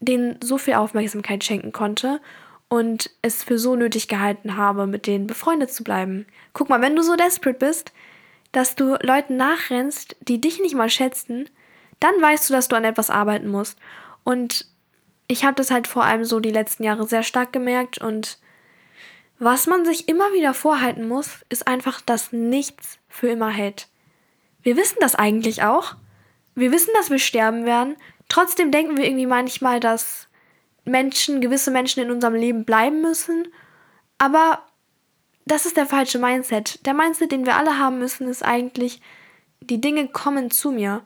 denen 0.00 0.38
so 0.42 0.58
viel 0.58 0.74
Aufmerksamkeit 0.74 1.44
schenken 1.44 1.70
konnte 1.70 2.20
und 2.68 3.10
es 3.22 3.44
für 3.44 3.58
so 3.58 3.76
nötig 3.76 4.08
gehalten 4.08 4.56
habe, 4.56 4.86
mit 4.86 5.06
denen 5.06 5.28
befreundet 5.28 5.72
zu 5.72 5.84
bleiben. 5.84 6.26
Guck 6.54 6.68
mal, 6.68 6.82
wenn 6.82 6.96
du 6.96 7.02
so 7.02 7.14
desperate 7.14 7.58
bist, 7.58 7.92
dass 8.50 8.74
du 8.74 8.96
Leuten 9.00 9.36
nachrennst, 9.36 10.16
die 10.20 10.40
dich 10.40 10.60
nicht 10.60 10.74
mal 10.74 10.90
schätzen, 10.90 11.48
dann 12.02 12.20
weißt 12.20 12.48
du, 12.48 12.54
dass 12.54 12.68
du 12.68 12.76
an 12.76 12.84
etwas 12.84 13.10
arbeiten 13.10 13.48
musst. 13.48 13.78
Und 14.24 14.66
ich 15.28 15.44
habe 15.44 15.54
das 15.54 15.70
halt 15.70 15.86
vor 15.86 16.04
allem 16.04 16.24
so 16.24 16.40
die 16.40 16.50
letzten 16.50 16.84
Jahre 16.84 17.06
sehr 17.06 17.22
stark 17.22 17.52
gemerkt 17.52 17.98
und 17.98 18.38
was 19.38 19.66
man 19.66 19.84
sich 19.84 20.08
immer 20.08 20.32
wieder 20.32 20.54
vorhalten 20.54 21.08
muss, 21.08 21.40
ist 21.48 21.66
einfach, 21.66 22.00
dass 22.00 22.32
nichts 22.32 22.98
für 23.08 23.26
immer 23.26 23.50
hält. 23.50 23.88
Wir 24.62 24.76
wissen 24.76 24.98
das 25.00 25.16
eigentlich 25.16 25.64
auch. 25.64 25.96
Wir 26.54 26.70
wissen, 26.70 26.92
dass 26.94 27.10
wir 27.10 27.18
sterben 27.18 27.64
werden. 27.64 27.96
Trotzdem 28.28 28.70
denken 28.70 28.96
wir 28.96 29.04
irgendwie 29.04 29.26
manchmal, 29.26 29.80
dass 29.80 30.28
Menschen, 30.84 31.40
gewisse 31.40 31.72
Menschen 31.72 32.04
in 32.04 32.12
unserem 32.12 32.34
Leben 32.34 32.64
bleiben 32.64 33.02
müssen. 33.02 33.48
Aber 34.16 34.62
das 35.44 35.66
ist 35.66 35.76
der 35.76 35.86
falsche 35.86 36.20
Mindset. 36.20 36.86
Der 36.86 36.94
Mindset, 36.94 37.32
den 37.32 37.44
wir 37.44 37.56
alle 37.56 37.80
haben 37.80 37.98
müssen, 37.98 38.28
ist 38.28 38.44
eigentlich, 38.44 39.00
die 39.58 39.80
Dinge 39.80 40.06
kommen 40.06 40.52
zu 40.52 40.70
mir. 40.70 41.02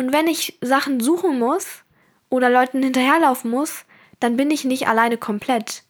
Und 0.00 0.14
wenn 0.14 0.28
ich 0.28 0.56
Sachen 0.62 0.98
suchen 0.98 1.38
muss 1.38 1.82
oder 2.30 2.48
Leuten 2.48 2.82
hinterherlaufen 2.82 3.50
muss, 3.50 3.84
dann 4.18 4.38
bin 4.38 4.50
ich 4.50 4.64
nicht 4.64 4.88
alleine 4.88 5.18
komplett. 5.18 5.82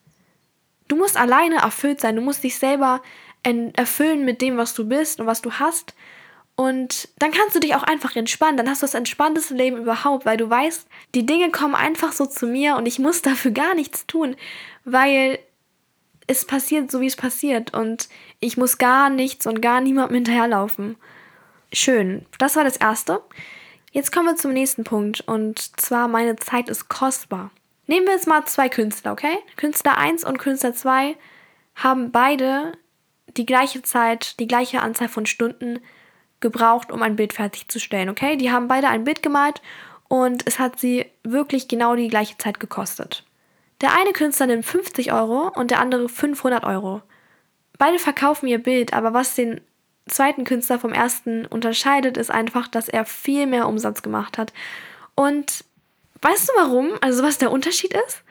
Du 0.89 0.97
musst 0.97 1.17
alleine 1.17 1.59
erfüllt 1.59 2.01
sein. 2.01 2.17
Du 2.17 2.21
musst 2.21 2.43
dich 2.43 2.59
selber 2.59 3.03
erfüllen 3.45 4.25
mit 4.25 4.43
dem, 4.43 4.57
was 4.57 4.75
du 4.75 4.89
bist 4.89 5.21
und 5.21 5.29
was 5.29 5.43
du 5.43 5.53
hast. 5.53 5.95
Und 6.57 7.09
dann 7.21 7.31
kannst 7.31 7.55
du 7.55 7.61
dich 7.61 7.77
auch 7.77 7.85
einfach 7.85 8.17
entspannen. 8.17 8.57
Dann 8.57 8.69
hast 8.69 8.83
du 8.83 8.87
das 8.87 8.95
entspannteste 8.95 9.55
Leben 9.55 9.77
überhaupt, 9.77 10.27
weil 10.27 10.37
du 10.37 10.51
weißt, 10.51 10.89
die 11.15 11.25
Dinge 11.25 11.53
kommen 11.53 11.77
einfach 11.77 12.11
so 12.11 12.27
zu 12.27 12.49
mir 12.49 12.75
und 12.75 12.87
ich 12.87 12.99
muss 12.99 13.23
dafür 13.23 13.53
gar 13.53 13.77
nichts 13.77 14.09
tun, 14.09 14.35
weil 14.85 15.39
es 16.27 16.45
passiert 16.45 16.91
so, 16.91 17.01
wie 17.01 17.07
es 17.07 17.15
passiert. 17.15 17.75
Und 17.75 18.09
ich 18.41 18.57
muss 18.57 18.77
gar 18.77 19.09
nichts 19.09 19.47
und 19.47 19.63
gar 19.63 19.81
niemandem 19.81 20.17
hinterherlaufen. 20.17 20.97
Schön. 21.73 22.27
Das 22.41 22.57
war 22.57 22.65
das 22.65 22.77
Erste. 22.77 23.23
Jetzt 23.91 24.13
kommen 24.13 24.29
wir 24.29 24.37
zum 24.37 24.53
nächsten 24.53 24.85
Punkt. 24.85 25.23
Und 25.27 25.81
zwar, 25.81 26.09
meine 26.09 26.37
Zeit 26.37 26.69
ist 26.69 26.89
kostbar. 26.89 27.51
Nehmen 27.87 28.07
wir 28.07 28.15
jetzt 28.15 28.29
mal 28.29 28.45
zwei 28.45 28.69
Künstler, 28.69 29.13
okay? 29.13 29.39
Künstler 29.57 29.99
1 29.99 30.25
und 30.25 30.39
Künstler 30.39 30.75
2 30.75 31.17
haben 31.75 32.13
beide 32.13 32.73
die 33.37 33.47
gleiche 33.47 33.83
Zeit, 33.83 34.39
die 34.39 34.47
gleiche 34.47 34.81
Anzahl 34.81 35.09
von 35.09 35.27
Stunden 35.27 35.81
gebraucht, 36.39 36.93
um 36.93 37.03
ein 37.03 37.17
Bild 37.17 37.33
fertigzustellen, 37.33 38.09
okay? 38.09 38.37
Die 38.37 38.53
haben 38.53 38.69
beide 38.69 38.89
ein 38.89 39.05
Bild 39.05 39.23
gemalt 39.23 39.61
und 40.09 40.47
es 40.47 40.59
hat 40.59 40.79
sie 40.79 41.07
wirklich 41.25 41.67
genau 41.67 41.97
die 41.97 42.09
gleiche 42.09 42.39
Zeit 42.39 42.61
gekostet. 42.61 43.25
Der 43.81 43.97
eine 43.97 44.13
Künstler 44.13 44.47
nimmt 44.47 44.67
50 44.67 45.13
Euro 45.13 45.49
und 45.49 45.71
der 45.71 45.81
andere 45.81 46.09
500 46.09 46.65
Euro. 46.65 47.03
Beide 47.79 47.99
verkaufen 47.99 48.47
ihr 48.47 48.63
Bild, 48.63 48.93
aber 48.93 49.15
was 49.15 49.35
den 49.35 49.61
zweiten 50.11 50.45
Künstler 50.45 50.79
vom 50.79 50.93
ersten 50.93 51.47
unterscheidet, 51.47 52.17
ist 52.17 52.31
einfach, 52.31 52.69
dass 52.69 52.89
er 52.89 53.05
viel 53.05 53.47
mehr 53.47 53.69
Umsatz 53.69 54.03
gemacht 54.03 54.39
hat. 54.39 54.53
Und 55.15 55.65
weißt 56.23 56.49
du 56.49 56.53
warum? 56.57 56.91
Also 57.01 57.23
was 57.23 57.39
der 57.39 57.51
Unterschied 57.51 57.95
ist? 58.07 58.23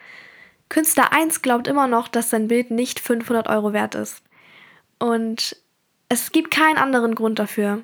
Künstler 0.70 1.12
1 1.12 1.42
glaubt 1.42 1.68
immer 1.68 1.88
noch, 1.88 2.08
dass 2.08 2.30
sein 2.30 2.48
Bild 2.48 2.70
nicht 2.70 3.00
500 3.00 3.48
Euro 3.48 3.74
wert 3.74 3.96
ist. 3.96 4.22
Und 5.00 5.56
es 6.10 6.32
gibt 6.32 6.52
keinen 6.52 6.78
anderen 6.78 7.16
Grund 7.16 7.40
dafür. 7.40 7.82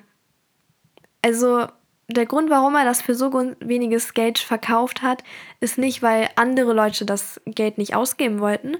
Also 1.22 1.66
der 2.08 2.26
Grund, 2.26 2.50
warum 2.50 2.76
er 2.76 2.84
das 2.84 3.02
für 3.02 3.14
so 3.14 3.32
weniges 3.60 4.14
Geld 4.14 4.38
verkauft 4.38 5.02
hat, 5.02 5.24
ist 5.58 5.78
nicht, 5.78 6.02
weil 6.02 6.28
andere 6.36 6.72
Leute 6.72 7.04
das 7.04 7.40
Geld 7.46 7.78
nicht 7.78 7.96
ausgeben 7.96 8.40
wollten. 8.40 8.76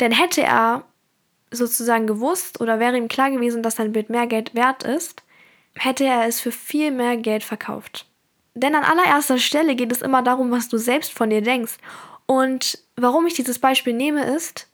Denn 0.00 0.12
hätte 0.12 0.42
er 0.42 0.84
sozusagen 1.50 2.06
gewusst 2.06 2.60
oder 2.60 2.78
wäre 2.78 2.96
ihm 2.96 3.08
klar 3.08 3.30
gewesen, 3.30 3.62
dass 3.62 3.76
sein 3.76 3.92
Bild 3.92 4.10
mehr 4.10 4.26
Geld 4.26 4.54
wert 4.54 4.82
ist, 4.82 5.22
hätte 5.74 6.04
er 6.04 6.26
es 6.26 6.40
für 6.40 6.52
viel 6.52 6.90
mehr 6.90 7.16
Geld 7.16 7.44
verkauft. 7.44 8.06
Denn 8.54 8.74
an 8.74 8.84
allererster 8.84 9.38
Stelle 9.38 9.76
geht 9.76 9.92
es 9.92 10.02
immer 10.02 10.22
darum, 10.22 10.50
was 10.50 10.68
du 10.68 10.78
selbst 10.78 11.12
von 11.12 11.30
dir 11.30 11.42
denkst. 11.42 11.78
Und 12.26 12.78
warum 12.96 13.26
ich 13.26 13.34
dieses 13.34 13.58
Beispiel 13.58 13.92
nehme, 13.92 14.24
ist, 14.34 14.68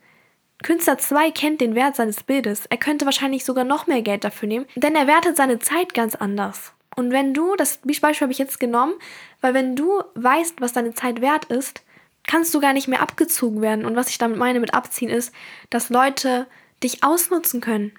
Künstler 0.63 0.97
2 0.97 1.31
kennt 1.31 1.61
den 1.61 1.75
Wert 1.75 1.97
seines 1.97 2.23
Bildes. 2.23 2.65
Er 2.67 2.79
könnte 2.79 3.05
wahrscheinlich 3.05 3.45
sogar 3.45 3.65
noch 3.65 3.87
mehr 3.87 4.03
Geld 4.03 4.25
dafür 4.25 4.49
nehmen, 4.49 4.67
denn 4.77 4.97
er 4.97 5.07
wertet 5.07 5.37
seine 5.37 5.59
Zeit 5.59 5.93
ganz 5.93 6.15
anders. 6.15 6.73
Und 6.97 7.11
wenn 7.11 7.35
du, 7.35 7.55
das 7.57 7.81
Beispiel 7.85 8.25
habe 8.25 8.33
ich 8.33 8.39
jetzt 8.39 8.61
genommen, 8.61 8.95
weil 9.41 9.53
wenn 9.53 9.77
du 9.77 10.03
weißt, 10.15 10.61
was 10.61 10.73
deine 10.73 10.95
Zeit 10.95 11.21
wert 11.21 11.47
ist, 11.47 11.83
kannst 12.27 12.55
du 12.55 12.61
gar 12.61 12.73
nicht 12.73 12.89
mehr 12.89 13.03
abgezogen 13.03 13.61
werden. 13.61 13.85
Und 13.85 13.97
was 13.97 14.09
ich 14.09 14.19
damit 14.19 14.39
meine 14.39 14.61
mit 14.61 14.75
abziehen 14.75 15.11
ist, 15.11 15.35
dass 15.71 15.91
Leute 15.91 16.47
dich 16.85 17.03
ausnutzen 17.03 17.61
können. 17.61 17.93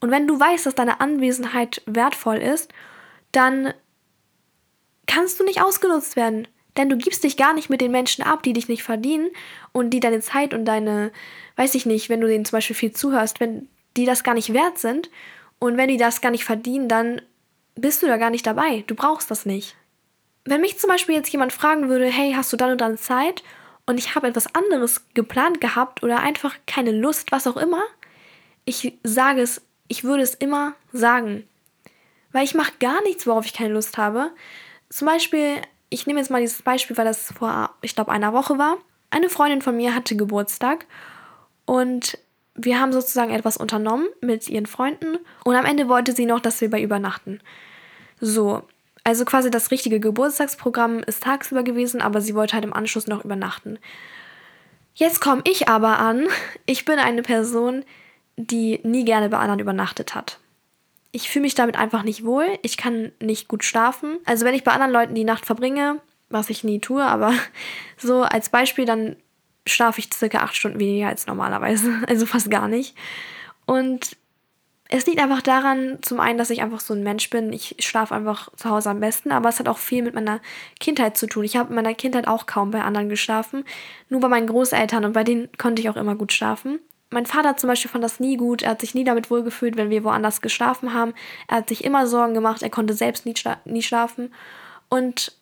Und 0.00 0.10
wenn 0.10 0.26
du 0.26 0.38
weißt, 0.38 0.66
dass 0.66 0.74
deine 0.74 1.00
Anwesenheit 1.00 1.82
wertvoll 1.86 2.36
ist, 2.36 2.72
dann 3.32 3.74
kannst 5.06 5.38
du 5.38 5.44
nicht 5.44 5.62
ausgenutzt 5.62 6.16
werden. 6.16 6.48
Denn 6.76 6.88
du 6.88 6.96
gibst 6.96 7.22
dich 7.22 7.36
gar 7.36 7.52
nicht 7.52 7.70
mit 7.70 7.80
den 7.80 7.92
Menschen 7.92 8.24
ab, 8.24 8.42
die 8.42 8.52
dich 8.52 8.68
nicht 8.68 8.82
verdienen 8.82 9.30
und 9.72 9.90
die 9.90 10.00
deine 10.00 10.20
Zeit 10.20 10.54
und 10.54 10.64
deine, 10.64 11.12
weiß 11.56 11.74
ich 11.76 11.86
nicht, 11.86 12.08
wenn 12.08 12.20
du 12.20 12.26
denen 12.26 12.44
zum 12.44 12.56
Beispiel 12.56 12.74
viel 12.74 12.92
zuhörst, 12.92 13.38
wenn 13.38 13.68
die 13.96 14.06
das 14.06 14.24
gar 14.24 14.34
nicht 14.34 14.52
wert 14.52 14.78
sind 14.78 15.08
und 15.60 15.76
wenn 15.76 15.88
die 15.88 15.96
das 15.96 16.20
gar 16.20 16.30
nicht 16.30 16.44
verdienen, 16.44 16.88
dann 16.88 17.22
bist 17.76 18.02
du 18.02 18.06
da 18.06 18.16
gar 18.16 18.30
nicht 18.30 18.46
dabei. 18.46 18.82
Du 18.86 18.94
brauchst 18.94 19.30
das 19.30 19.46
nicht. 19.46 19.76
Wenn 20.44 20.60
mich 20.60 20.78
zum 20.78 20.90
Beispiel 20.90 21.14
jetzt 21.14 21.30
jemand 21.30 21.52
fragen 21.52 21.88
würde, 21.88 22.06
hey, 22.06 22.32
hast 22.34 22.52
du 22.52 22.56
dann 22.56 22.72
und 22.72 22.80
dann 22.80 22.98
Zeit 22.98 23.42
und 23.86 23.98
ich 23.98 24.14
habe 24.14 24.28
etwas 24.28 24.54
anderes 24.54 25.06
geplant 25.14 25.60
gehabt 25.60 26.02
oder 26.02 26.20
einfach 26.20 26.54
keine 26.66 26.92
Lust, 26.92 27.32
was 27.32 27.46
auch 27.46 27.56
immer, 27.56 27.82
ich 28.64 28.98
sage 29.02 29.42
es, 29.42 29.62
ich 29.88 30.04
würde 30.04 30.22
es 30.22 30.34
immer 30.34 30.74
sagen. 30.92 31.46
Weil 32.32 32.44
ich 32.44 32.54
mache 32.54 32.72
gar 32.80 33.02
nichts, 33.02 33.26
worauf 33.26 33.44
ich 33.44 33.52
keine 33.52 33.74
Lust 33.74 33.98
habe. 33.98 34.30
Zum 34.88 35.06
Beispiel 35.06 35.60
ich 35.94 36.06
nehme 36.06 36.18
jetzt 36.18 36.30
mal 36.30 36.40
dieses 36.40 36.62
Beispiel, 36.62 36.96
weil 36.96 37.04
das 37.04 37.32
vor, 37.32 37.70
ich 37.80 37.94
glaube, 37.94 38.10
einer 38.10 38.32
Woche 38.32 38.58
war. 38.58 38.78
Eine 39.10 39.28
Freundin 39.28 39.62
von 39.62 39.76
mir 39.76 39.94
hatte 39.94 40.16
Geburtstag 40.16 40.86
und 41.66 42.18
wir 42.56 42.80
haben 42.80 42.92
sozusagen 42.92 43.32
etwas 43.32 43.56
unternommen 43.56 44.08
mit 44.20 44.48
ihren 44.48 44.66
Freunden 44.66 45.18
und 45.44 45.54
am 45.54 45.64
Ende 45.64 45.88
wollte 45.88 46.12
sie 46.12 46.26
noch, 46.26 46.40
dass 46.40 46.60
wir 46.60 46.68
bei 46.68 46.82
übernachten. 46.82 47.40
So, 48.20 48.62
also 49.04 49.24
quasi 49.24 49.50
das 49.50 49.70
richtige 49.70 50.00
Geburtstagsprogramm 50.00 51.00
ist 51.00 51.22
tagsüber 51.22 51.62
gewesen, 51.62 52.00
aber 52.00 52.20
sie 52.20 52.34
wollte 52.34 52.54
halt 52.54 52.64
im 52.64 52.72
Anschluss 52.72 53.06
noch 53.06 53.24
übernachten. 53.24 53.78
Jetzt 54.94 55.20
komme 55.20 55.42
ich 55.44 55.68
aber 55.68 55.98
an. 55.98 56.26
Ich 56.66 56.84
bin 56.84 56.98
eine 56.98 57.22
Person, 57.22 57.84
die 58.36 58.80
nie 58.82 59.04
gerne 59.04 59.28
bei 59.28 59.38
anderen 59.38 59.60
übernachtet 59.60 60.14
hat 60.14 60.38
ich 61.14 61.30
fühle 61.30 61.44
mich 61.44 61.54
damit 61.54 61.76
einfach 61.76 62.02
nicht 62.02 62.24
wohl. 62.24 62.58
Ich 62.62 62.76
kann 62.76 63.12
nicht 63.20 63.46
gut 63.46 63.62
schlafen. 63.62 64.18
Also 64.24 64.44
wenn 64.44 64.54
ich 64.54 64.64
bei 64.64 64.72
anderen 64.72 64.92
Leuten 64.92 65.14
die 65.14 65.22
Nacht 65.22 65.46
verbringe, 65.46 66.00
was 66.28 66.50
ich 66.50 66.64
nie 66.64 66.80
tue, 66.80 67.04
aber 67.04 67.32
so 67.96 68.22
als 68.22 68.48
Beispiel, 68.48 68.84
dann 68.84 69.14
schlafe 69.64 70.00
ich 70.00 70.12
circa 70.12 70.38
acht 70.38 70.56
Stunden 70.56 70.80
weniger 70.80 71.06
als 71.06 71.28
normalerweise. 71.28 72.02
Also 72.08 72.26
fast 72.26 72.50
gar 72.50 72.66
nicht. 72.66 72.96
Und 73.64 74.16
es 74.96 75.06
liegt 75.06 75.20
einfach 75.20 75.42
daran, 75.42 75.98
zum 76.02 76.20
einen, 76.20 76.38
dass 76.38 76.50
ich 76.50 76.62
einfach 76.62 76.78
so 76.78 76.94
ein 76.94 77.02
Mensch 77.02 77.28
bin. 77.28 77.52
Ich 77.52 77.74
schlafe 77.80 78.14
einfach 78.14 78.48
zu 78.54 78.70
Hause 78.70 78.90
am 78.90 79.00
besten, 79.00 79.32
aber 79.32 79.48
es 79.48 79.58
hat 79.58 79.68
auch 79.68 79.78
viel 79.78 80.04
mit 80.04 80.14
meiner 80.14 80.40
Kindheit 80.78 81.16
zu 81.16 81.26
tun. 81.26 81.42
Ich 81.42 81.56
habe 81.56 81.70
in 81.70 81.74
meiner 81.74 81.94
Kindheit 81.94 82.28
auch 82.28 82.46
kaum 82.46 82.70
bei 82.70 82.80
anderen 82.80 83.08
geschlafen, 83.08 83.64
nur 84.08 84.20
bei 84.20 84.28
meinen 84.28 84.46
Großeltern 84.46 85.04
und 85.04 85.12
bei 85.12 85.24
denen 85.24 85.48
konnte 85.58 85.82
ich 85.82 85.88
auch 85.88 85.96
immer 85.96 86.14
gut 86.14 86.32
schlafen. 86.32 86.78
Mein 87.10 87.26
Vater 87.26 87.56
zum 87.56 87.68
Beispiel 87.68 87.90
fand 87.90 88.04
das 88.04 88.20
nie 88.20 88.36
gut. 88.36 88.62
Er 88.62 88.70
hat 88.70 88.80
sich 88.80 88.94
nie 88.94 89.02
damit 89.02 89.32
wohlgefühlt, 89.32 89.76
wenn 89.76 89.90
wir 89.90 90.04
woanders 90.04 90.40
geschlafen 90.40 90.94
haben. 90.94 91.12
Er 91.48 91.56
hat 91.58 91.68
sich 91.68 91.82
immer 91.82 92.06
Sorgen 92.06 92.34
gemacht. 92.34 92.62
Er 92.62 92.70
konnte 92.70 92.94
selbst 92.94 93.26
nie, 93.26 93.34
schla 93.36 93.58
nie 93.64 93.82
schlafen. 93.82 94.32
Und 94.88 95.32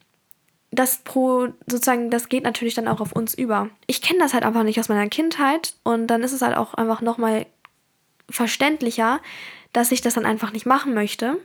das 0.70 0.98
pro, 1.04 1.48
sozusagen, 1.66 2.10
das 2.10 2.30
geht 2.30 2.44
natürlich 2.44 2.74
dann 2.74 2.88
auch 2.88 3.00
auf 3.00 3.12
uns 3.12 3.34
über. 3.34 3.68
Ich 3.86 4.00
kenne 4.00 4.20
das 4.20 4.32
halt 4.32 4.44
einfach 4.44 4.62
nicht 4.62 4.80
aus 4.80 4.88
meiner 4.88 5.08
Kindheit. 5.08 5.74
Und 5.82 6.06
dann 6.06 6.22
ist 6.22 6.32
es 6.32 6.40
halt 6.40 6.56
auch 6.56 6.72
einfach 6.72 7.02
nochmal 7.02 7.44
verständlicher, 8.32 9.20
dass 9.72 9.92
ich 9.92 10.00
das 10.00 10.14
dann 10.14 10.26
einfach 10.26 10.52
nicht 10.52 10.66
machen 10.66 10.94
möchte. 10.94 11.38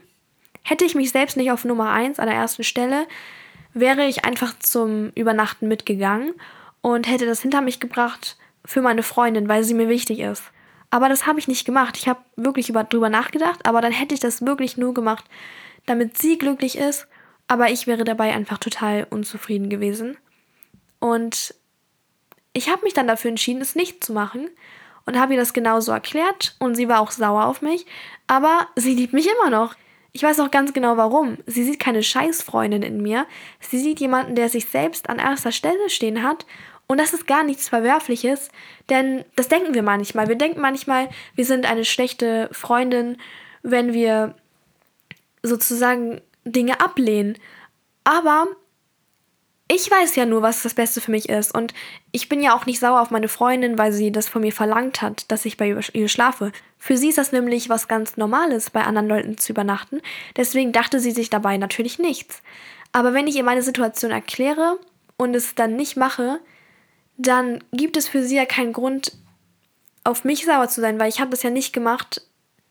Hätte 0.62 0.84
ich 0.84 0.94
mich 0.94 1.10
selbst 1.10 1.36
nicht 1.36 1.50
auf 1.50 1.64
Nummer 1.64 1.90
1 1.90 2.18
an 2.18 2.26
der 2.26 2.36
ersten 2.36 2.64
Stelle, 2.64 3.06
wäre 3.74 4.06
ich 4.06 4.24
einfach 4.24 4.58
zum 4.58 5.10
Übernachten 5.14 5.68
mitgegangen 5.68 6.34
und 6.80 7.08
hätte 7.08 7.26
das 7.26 7.42
hinter 7.42 7.60
mich 7.60 7.80
gebracht 7.80 8.36
für 8.64 8.82
meine 8.82 9.02
Freundin, 9.02 9.48
weil 9.48 9.64
sie 9.64 9.74
mir 9.74 9.88
wichtig 9.88 10.20
ist. 10.20 10.42
Aber 10.90 11.08
das 11.08 11.26
habe 11.26 11.38
ich 11.38 11.48
nicht 11.48 11.64
gemacht. 11.64 11.96
Ich 11.98 12.08
habe 12.08 12.20
wirklich 12.36 12.68
über, 12.68 12.84
drüber 12.84 13.08
nachgedacht, 13.08 13.66
aber 13.66 13.80
dann 13.80 13.92
hätte 13.92 14.14
ich 14.14 14.20
das 14.20 14.44
wirklich 14.44 14.76
nur 14.76 14.94
gemacht, 14.94 15.24
damit 15.86 16.18
sie 16.18 16.38
glücklich 16.38 16.76
ist, 16.76 17.06
aber 17.46 17.70
ich 17.70 17.86
wäre 17.86 18.04
dabei 18.04 18.34
einfach 18.34 18.58
total 18.58 19.06
unzufrieden 19.08 19.70
gewesen. 19.70 20.16
Und 20.98 21.54
ich 22.52 22.70
habe 22.70 22.82
mich 22.84 22.94
dann 22.94 23.06
dafür 23.06 23.30
entschieden, 23.30 23.62
es 23.62 23.74
nicht 23.74 24.02
zu 24.02 24.12
machen 24.12 24.50
und 25.08 25.18
habe 25.18 25.32
ihr 25.32 25.40
das 25.40 25.54
genauso 25.54 25.90
erklärt 25.90 26.54
und 26.58 26.74
sie 26.74 26.86
war 26.86 27.00
auch 27.00 27.10
sauer 27.10 27.46
auf 27.46 27.62
mich, 27.62 27.86
aber 28.26 28.68
sie 28.76 28.94
liebt 28.94 29.14
mich 29.14 29.26
immer 29.26 29.48
noch. 29.48 29.74
Ich 30.12 30.22
weiß 30.22 30.38
auch 30.40 30.50
ganz 30.50 30.74
genau 30.74 30.98
warum. 30.98 31.38
Sie 31.46 31.64
sieht 31.64 31.80
keine 31.80 32.02
Scheißfreundin 32.02 32.82
in 32.82 33.00
mir. 33.00 33.26
Sie 33.58 33.78
sieht 33.78 34.00
jemanden, 34.00 34.34
der 34.34 34.50
sich 34.50 34.66
selbst 34.66 35.08
an 35.08 35.18
erster 35.18 35.50
Stelle 35.50 35.88
stehen 35.88 36.22
hat 36.22 36.44
und 36.86 36.98
das 36.98 37.14
ist 37.14 37.26
gar 37.26 37.42
nichts 37.42 37.70
Verwerfliches, 37.70 38.50
denn 38.90 39.24
das 39.34 39.48
denken 39.48 39.72
wir 39.72 39.82
manchmal. 39.82 40.28
Wir 40.28 40.36
denken 40.36 40.60
manchmal, 40.60 41.08
wir 41.34 41.46
sind 41.46 41.64
eine 41.64 41.86
schlechte 41.86 42.50
Freundin, 42.52 43.16
wenn 43.62 43.94
wir 43.94 44.34
sozusagen 45.42 46.20
Dinge 46.44 46.82
ablehnen. 46.82 47.38
Aber 48.04 48.46
ich 49.70 49.90
weiß 49.90 50.16
ja 50.16 50.24
nur, 50.24 50.40
was 50.40 50.62
das 50.62 50.72
Beste 50.72 51.00
für 51.00 51.10
mich 51.10 51.28
ist. 51.28 51.54
Und 51.54 51.74
ich 52.10 52.28
bin 52.28 52.42
ja 52.42 52.56
auch 52.56 52.64
nicht 52.64 52.80
sauer 52.80 53.00
auf 53.00 53.10
meine 53.10 53.28
Freundin, 53.28 53.76
weil 53.76 53.92
sie 53.92 54.10
das 54.10 54.26
von 54.26 54.40
mir 54.40 54.52
verlangt 54.52 55.02
hat, 55.02 55.30
dass 55.30 55.44
ich 55.44 55.58
bei 55.58 55.76
ihr 55.92 56.08
schlafe. 56.08 56.52
Für 56.78 56.96
sie 56.96 57.10
ist 57.10 57.18
das 57.18 57.32
nämlich 57.32 57.68
was 57.68 57.86
ganz 57.86 58.16
Normales, 58.16 58.70
bei 58.70 58.82
anderen 58.82 59.08
Leuten 59.08 59.36
zu 59.36 59.52
übernachten. 59.52 60.00
Deswegen 60.36 60.72
dachte 60.72 61.00
sie 61.00 61.10
sich 61.10 61.28
dabei 61.28 61.58
natürlich 61.58 61.98
nichts. 61.98 62.42
Aber 62.92 63.12
wenn 63.12 63.26
ich 63.26 63.36
ihr 63.36 63.44
meine 63.44 63.62
Situation 63.62 64.10
erkläre 64.10 64.78
und 65.18 65.36
es 65.36 65.54
dann 65.54 65.76
nicht 65.76 65.96
mache, 65.96 66.40
dann 67.18 67.62
gibt 67.72 67.98
es 67.98 68.08
für 68.08 68.22
sie 68.22 68.36
ja 68.36 68.46
keinen 68.46 68.72
Grund, 68.72 69.12
auf 70.04 70.24
mich 70.24 70.46
sauer 70.46 70.68
zu 70.68 70.80
sein, 70.80 70.98
weil 70.98 71.10
ich 71.10 71.20
habe 71.20 71.30
das 71.30 71.42
ja 71.42 71.50
nicht 71.50 71.74
gemacht, 71.74 72.22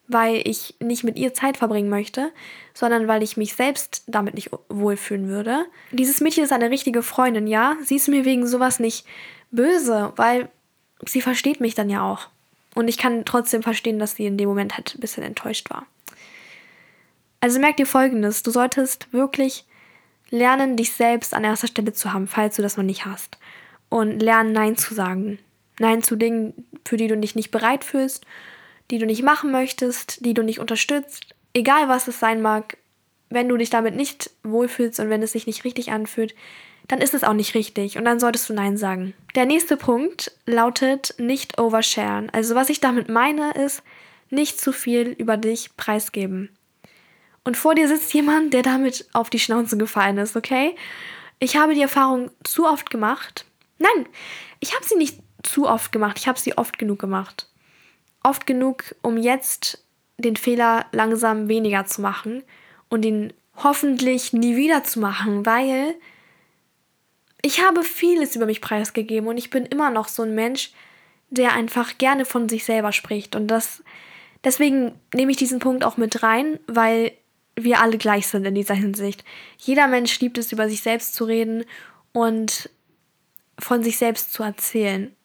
weil 0.07 0.41
ich 0.47 0.75
nicht 0.79 1.03
mit 1.03 1.17
ihr 1.17 1.33
Zeit 1.33 1.57
verbringen 1.57 1.89
möchte, 1.89 2.31
sondern 2.73 3.07
weil 3.07 3.23
ich 3.23 3.37
mich 3.37 3.55
selbst 3.55 4.03
damit 4.07 4.35
nicht 4.35 4.51
wohlfühlen 4.69 5.27
würde. 5.27 5.65
Dieses 5.91 6.21
Mädchen 6.21 6.43
ist 6.43 6.53
eine 6.53 6.69
richtige 6.69 7.03
Freundin, 7.03 7.47
ja. 7.47 7.75
Sie 7.83 7.95
ist 7.95 8.07
mir 8.07 8.25
wegen 8.25 8.47
sowas 8.47 8.79
nicht 8.79 9.05
böse, 9.51 10.13
weil 10.15 10.49
sie 11.05 11.21
versteht 11.21 11.59
mich 11.59 11.75
dann 11.75 11.89
ja 11.89 12.01
auch. 12.01 12.27
Und 12.75 12.87
ich 12.87 12.97
kann 12.97 13.25
trotzdem 13.25 13.63
verstehen, 13.63 13.99
dass 13.99 14.15
sie 14.15 14.25
in 14.25 14.37
dem 14.37 14.47
Moment 14.47 14.77
halt 14.77 14.95
ein 14.95 15.01
bisschen 15.01 15.23
enttäuscht 15.23 15.69
war. 15.69 15.85
Also 17.39 17.59
merk 17.59 17.77
dir 17.77 17.85
folgendes: 17.85 18.43
Du 18.43 18.51
solltest 18.51 19.11
wirklich 19.13 19.65
lernen, 20.29 20.75
dich 20.77 20.93
selbst 20.93 21.33
an 21.33 21.43
erster 21.43 21.67
Stelle 21.67 21.93
zu 21.93 22.13
haben, 22.13 22.27
falls 22.27 22.55
du 22.55 22.61
das 22.61 22.77
noch 22.77 22.83
nicht 22.83 23.05
hast 23.05 23.37
und 23.89 24.19
lernen, 24.19 24.53
Nein 24.53 24.77
zu 24.77 24.93
sagen. 24.93 25.39
Nein 25.79 26.01
zu 26.01 26.15
Dingen, 26.15 26.67
für 26.85 26.97
die 26.97 27.07
du 27.07 27.17
dich 27.17 27.35
nicht 27.35 27.51
bereit 27.51 27.83
fühlst, 27.83 28.25
die 28.91 28.97
du 28.97 29.05
nicht 29.05 29.23
machen 29.23 29.51
möchtest, 29.51 30.25
die 30.25 30.33
du 30.33 30.43
nicht 30.43 30.59
unterstützt. 30.59 31.35
Egal 31.53 31.89
was 31.89 32.07
es 32.07 32.19
sein 32.19 32.41
mag, 32.41 32.77
wenn 33.29 33.49
du 33.49 33.57
dich 33.57 33.69
damit 33.69 33.95
nicht 33.95 34.31
wohlfühlst 34.43 34.99
und 34.99 35.09
wenn 35.09 35.21
es 35.21 35.33
sich 35.33 35.47
nicht 35.47 35.63
richtig 35.63 35.91
anfühlt, 35.91 36.33
dann 36.87 37.01
ist 37.01 37.13
es 37.13 37.23
auch 37.23 37.33
nicht 37.33 37.53
richtig 37.55 37.97
und 37.97 38.05
dann 38.05 38.19
solltest 38.19 38.49
du 38.49 38.53
Nein 38.53 38.77
sagen. 38.77 39.13
Der 39.35 39.45
nächste 39.45 39.75
Punkt 39.75 40.31
lautet 40.45 41.15
nicht 41.17 41.59
oversharen. 41.59 42.29
Also 42.29 42.55
was 42.55 42.69
ich 42.69 42.79
damit 42.79 43.09
meine 43.09 43.51
ist, 43.51 43.83
nicht 44.29 44.59
zu 44.59 44.71
viel 44.71 45.09
über 45.09 45.35
dich 45.35 45.75
preisgeben. 45.75 46.49
Und 47.43 47.57
vor 47.57 47.75
dir 47.75 47.87
sitzt 47.87 48.13
jemand, 48.13 48.53
der 48.53 48.61
damit 48.61 49.07
auf 49.13 49.29
die 49.29 49.39
Schnauze 49.39 49.77
gefallen 49.77 50.17
ist, 50.17 50.35
okay? 50.35 50.75
Ich 51.39 51.57
habe 51.57 51.73
die 51.73 51.81
Erfahrung 51.81 52.31
zu 52.43 52.65
oft 52.65 52.89
gemacht, 52.89 53.45
Nein, 53.79 54.07
ich 54.59 54.73
habe 54.73 54.85
sie 54.85 54.95
nicht 54.95 55.19
zu 55.43 55.67
oft 55.67 55.91
gemacht. 55.91 56.17
Ich 56.19 56.27
habe 56.27 56.39
sie 56.39 56.57
oft 56.57 56.77
genug 56.77 56.99
gemacht. 56.99 57.47
Oft 58.27 58.45
genug, 58.45 58.93
um 59.01 59.17
jetzt 59.17 59.85
den 60.17 60.35
Fehler 60.35 60.85
langsam 60.91 61.47
weniger 61.47 61.85
zu 61.85 62.01
machen 62.01 62.43
und 62.89 63.05
ihn 63.05 63.31
hoffentlich 63.55 64.33
nie 64.33 64.57
wieder 64.57 64.83
zu 64.83 64.99
machen, 64.99 65.45
weil 65.45 65.95
ich 67.41 67.63
habe 67.63 67.83
vieles 67.83 68.35
über 68.35 68.45
mich 68.45 68.59
preisgegeben 68.59 69.29
und 69.29 69.37
ich 69.37 69.49
bin 69.49 69.65
immer 69.65 69.91
noch 69.91 70.09
so 70.09 70.23
ein 70.23 70.35
Mensch, 70.35 70.71
der 71.29 71.53
einfach 71.53 71.97
gerne 71.97 72.25
von 72.25 72.49
sich 72.49 72.65
selber 72.65 72.91
spricht 72.91 73.33
und 73.33 73.47
das 73.47 73.81
deswegen 74.43 74.99
nehme 75.13 75.31
ich 75.31 75.37
diesen 75.37 75.59
Punkt 75.59 75.85
auch 75.85 75.95
mit 75.95 76.21
rein, 76.21 76.59
weil 76.67 77.13
wir 77.55 77.79
alle 77.79 77.97
gleich 77.97 78.27
sind 78.27 78.45
in 78.45 78.55
dieser 78.55 78.75
Hinsicht. 78.75 79.23
Jeder 79.57 79.87
Mensch 79.87 80.19
liebt 80.19 80.37
es 80.37 80.51
über 80.51 80.67
sich 80.67 80.81
selbst 80.81 81.15
zu 81.15 81.23
reden 81.23 81.63
und 82.11 82.69
von 83.57 83.83
sich 83.83 83.97
selbst 83.97 84.33
zu 84.33 84.43
erzählen. 84.43 85.15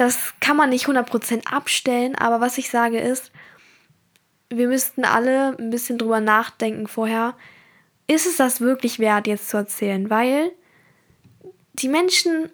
Das 0.00 0.32
kann 0.40 0.56
man 0.56 0.70
nicht 0.70 0.86
100% 0.86 1.44
abstellen, 1.44 2.14
aber 2.14 2.40
was 2.40 2.56
ich 2.56 2.70
sage 2.70 2.98
ist, 2.98 3.30
wir 4.48 4.66
müssten 4.66 5.04
alle 5.04 5.54
ein 5.58 5.68
bisschen 5.68 5.98
drüber 5.98 6.20
nachdenken 6.20 6.86
vorher, 6.86 7.36
ist 8.06 8.24
es 8.24 8.38
das 8.38 8.62
wirklich 8.62 8.98
wert, 8.98 9.26
jetzt 9.26 9.50
zu 9.50 9.58
erzählen? 9.58 10.08
Weil 10.08 10.52
die 11.74 11.88
Menschen 11.88 12.50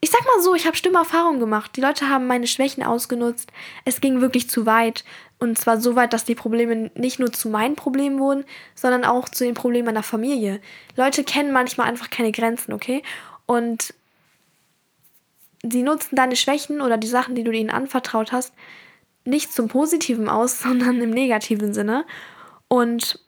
ich 0.00 0.10
sag 0.10 0.24
mal 0.24 0.42
so, 0.42 0.54
ich 0.54 0.66
habe 0.66 0.76
schlimme 0.76 1.00
Erfahrungen 1.00 1.40
gemacht. 1.40 1.72
Die 1.76 1.82
Leute 1.82 2.08
haben 2.08 2.26
meine 2.26 2.46
Schwächen 2.46 2.82
ausgenutzt. 2.84 3.52
Es 3.84 4.00
ging 4.00 4.22
wirklich 4.22 4.48
zu 4.48 4.64
weit. 4.64 5.04
Und 5.38 5.58
zwar 5.58 5.78
so 5.78 5.94
weit, 5.94 6.14
dass 6.14 6.24
die 6.24 6.36
Probleme 6.36 6.90
nicht 6.94 7.18
nur 7.18 7.32
zu 7.32 7.50
meinen 7.50 7.76
Problemen 7.76 8.18
wurden, 8.18 8.44
sondern 8.74 9.04
auch 9.04 9.28
zu 9.28 9.44
den 9.44 9.54
Problemen 9.54 9.86
meiner 9.86 10.02
Familie. 10.02 10.60
Leute 10.96 11.22
kennen 11.22 11.52
manchmal 11.52 11.88
einfach 11.88 12.08
keine 12.08 12.32
Grenzen, 12.32 12.72
okay? 12.72 13.02
Und 13.44 13.92
sie 15.62 15.82
nutzen 15.82 16.16
deine 16.16 16.36
Schwächen 16.36 16.80
oder 16.80 16.96
die 16.96 17.06
Sachen, 17.06 17.34
die 17.34 17.44
du 17.44 17.50
ihnen 17.50 17.70
anvertraut 17.70 18.32
hast, 18.32 18.52
nicht 19.24 19.52
zum 19.52 19.68
Positiven 19.68 20.28
aus, 20.28 20.60
sondern 20.62 21.00
im 21.00 21.10
negativen 21.10 21.74
Sinne. 21.74 22.04
Und 22.68 23.20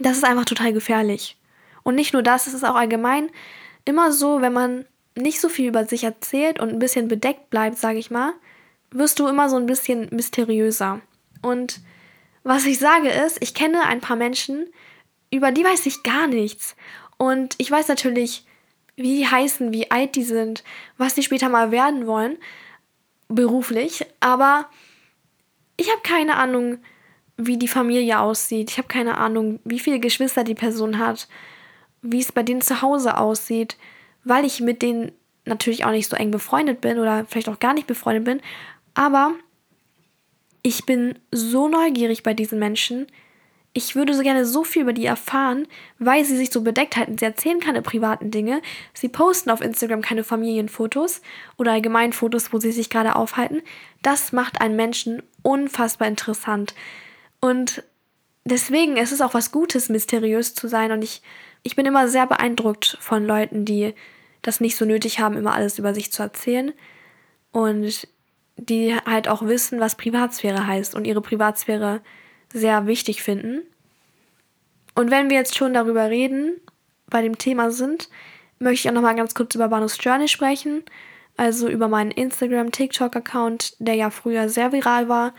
das 0.00 0.16
ist 0.16 0.24
einfach 0.24 0.44
total 0.44 0.72
gefährlich. 0.72 1.36
Und 1.82 1.94
nicht 1.94 2.12
nur 2.12 2.22
das, 2.22 2.46
es 2.46 2.54
ist 2.54 2.64
auch 2.64 2.74
allgemein 2.74 3.30
immer 3.84 4.12
so, 4.12 4.40
wenn 4.40 4.52
man 4.52 4.84
nicht 5.14 5.40
so 5.40 5.48
viel 5.48 5.68
über 5.68 5.86
sich 5.86 6.04
erzählt 6.04 6.60
und 6.60 6.70
ein 6.70 6.78
bisschen 6.78 7.08
bedeckt 7.08 7.48
bleibt, 7.48 7.78
sage 7.78 7.98
ich 7.98 8.10
mal, 8.10 8.34
wirst 8.90 9.18
du 9.18 9.26
immer 9.26 9.48
so 9.48 9.56
ein 9.56 9.66
bisschen 9.66 10.08
mysteriöser. 10.10 11.00
Und 11.42 11.80
was 12.42 12.66
ich 12.66 12.78
sage 12.78 13.08
ist, 13.08 13.38
ich 13.40 13.54
kenne 13.54 13.82
ein 13.82 14.00
paar 14.00 14.16
Menschen, 14.16 14.66
über 15.30 15.52
die 15.52 15.64
weiß 15.64 15.86
ich 15.86 16.02
gar 16.02 16.26
nichts. 16.26 16.76
Und 17.16 17.54
ich 17.58 17.70
weiß 17.70 17.88
natürlich, 17.88 18.45
wie 18.96 19.18
die 19.18 19.26
heißen, 19.26 19.72
wie 19.72 19.90
alt 19.90 20.16
die 20.16 20.22
sind, 20.22 20.64
was 20.96 21.14
die 21.14 21.22
später 21.22 21.48
mal 21.48 21.70
werden 21.70 22.06
wollen, 22.06 22.38
beruflich, 23.28 24.04
aber 24.20 24.66
ich 25.76 25.90
habe 25.90 26.00
keine 26.02 26.36
Ahnung, 26.36 26.78
wie 27.36 27.58
die 27.58 27.68
Familie 27.68 28.20
aussieht. 28.20 28.70
Ich 28.70 28.78
habe 28.78 28.88
keine 28.88 29.18
Ahnung, 29.18 29.60
wie 29.64 29.78
viele 29.78 30.00
Geschwister 30.00 30.42
die 30.42 30.54
Person 30.54 30.98
hat, 30.98 31.28
wie 32.00 32.20
es 32.20 32.32
bei 32.32 32.42
denen 32.42 32.62
zu 32.62 32.80
Hause 32.82 33.18
aussieht, 33.18 33.76
weil 34.24 34.44
ich 34.44 34.60
mit 34.60 34.80
denen 34.80 35.12
natürlich 35.44 35.84
auch 35.84 35.90
nicht 35.90 36.08
so 36.08 36.16
eng 36.16 36.30
befreundet 36.30 36.80
bin 36.80 36.98
oder 36.98 37.26
vielleicht 37.26 37.48
auch 37.48 37.58
gar 37.58 37.74
nicht 37.74 37.86
befreundet 37.86 38.24
bin. 38.24 38.40
Aber 38.94 39.34
ich 40.62 40.86
bin 40.86 41.18
so 41.30 41.68
neugierig 41.68 42.22
bei 42.22 42.34
diesen 42.34 42.58
Menschen, 42.58 43.06
ich 43.76 43.94
würde 43.94 44.14
so 44.14 44.22
gerne 44.22 44.46
so 44.46 44.64
viel 44.64 44.82
über 44.82 44.94
die 44.94 45.04
erfahren, 45.04 45.68
weil 45.98 46.24
sie 46.24 46.36
sich 46.36 46.50
so 46.50 46.62
bedeckt 46.62 46.96
halten. 46.96 47.18
Sie 47.18 47.26
erzählen 47.26 47.60
keine 47.60 47.82
privaten 47.82 48.30
Dinge. 48.30 48.62
Sie 48.94 49.08
posten 49.08 49.50
auf 49.50 49.60
Instagram 49.60 50.00
keine 50.00 50.24
Familienfotos 50.24 51.20
oder 51.58 51.72
allgemein 51.72 52.14
Fotos, 52.14 52.54
wo 52.54 52.58
sie 52.58 52.72
sich 52.72 52.88
gerade 52.88 53.14
aufhalten. 53.14 53.60
Das 54.00 54.32
macht 54.32 54.62
einen 54.62 54.76
Menschen 54.76 55.22
unfassbar 55.42 56.08
interessant. 56.08 56.74
Und 57.40 57.82
deswegen 58.46 58.96
ist 58.96 59.12
es 59.12 59.20
auch 59.20 59.34
was 59.34 59.52
Gutes, 59.52 59.90
mysteriös 59.90 60.54
zu 60.54 60.68
sein. 60.68 60.90
Und 60.90 61.02
ich, 61.02 61.20
ich 61.62 61.76
bin 61.76 61.84
immer 61.84 62.08
sehr 62.08 62.26
beeindruckt 62.26 62.96
von 62.98 63.26
Leuten, 63.26 63.66
die 63.66 63.92
das 64.40 64.60
nicht 64.60 64.76
so 64.76 64.86
nötig 64.86 65.20
haben, 65.20 65.36
immer 65.36 65.52
alles 65.52 65.78
über 65.78 65.92
sich 65.92 66.12
zu 66.12 66.22
erzählen. 66.22 66.72
Und 67.52 68.08
die 68.56 68.96
halt 69.04 69.28
auch 69.28 69.42
wissen, 69.42 69.80
was 69.80 69.96
Privatsphäre 69.96 70.66
heißt 70.66 70.94
und 70.94 71.06
ihre 71.06 71.20
Privatsphäre 71.20 72.00
sehr 72.56 72.86
wichtig 72.86 73.22
finden. 73.22 73.62
Und 74.94 75.10
wenn 75.10 75.28
wir 75.28 75.36
jetzt 75.36 75.56
schon 75.56 75.74
darüber 75.74 76.08
reden, 76.08 76.58
bei 77.08 77.22
dem 77.22 77.38
Thema 77.38 77.70
sind, 77.70 78.08
möchte 78.58 78.88
ich 78.88 78.90
auch 78.90 78.94
noch 78.94 79.02
mal 79.02 79.14
ganz 79.14 79.34
kurz 79.34 79.54
über 79.54 79.68
Banus 79.68 79.98
Journey 80.00 80.26
sprechen, 80.26 80.82
also 81.36 81.68
über 81.68 81.88
meinen 81.88 82.10
Instagram 82.10 82.72
TikTok 82.72 83.14
Account, 83.14 83.76
der 83.78 83.94
ja 83.94 84.10
früher 84.10 84.48
sehr 84.48 84.72
viral 84.72 85.08
war 85.08 85.34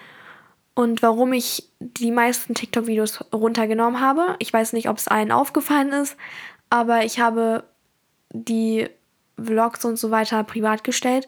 und 0.75 1.01
warum 1.01 1.33
ich 1.33 1.67
die 1.79 2.11
meisten 2.11 2.53
TikTok 2.53 2.85
Videos 2.85 3.19
runtergenommen 3.33 3.99
habe. 3.99 4.35
Ich 4.37 4.53
weiß 4.53 4.73
nicht, 4.73 4.87
ob 4.87 4.97
es 4.97 5.07
allen 5.07 5.31
aufgefallen 5.31 5.91
ist, 5.91 6.15
aber 6.69 7.03
ich 7.03 7.19
habe 7.19 7.63
die 8.31 8.87
Vlogs 9.43 9.83
und 9.85 9.97
so 9.97 10.11
weiter 10.11 10.43
privat 10.43 10.83
gestellt 10.83 11.27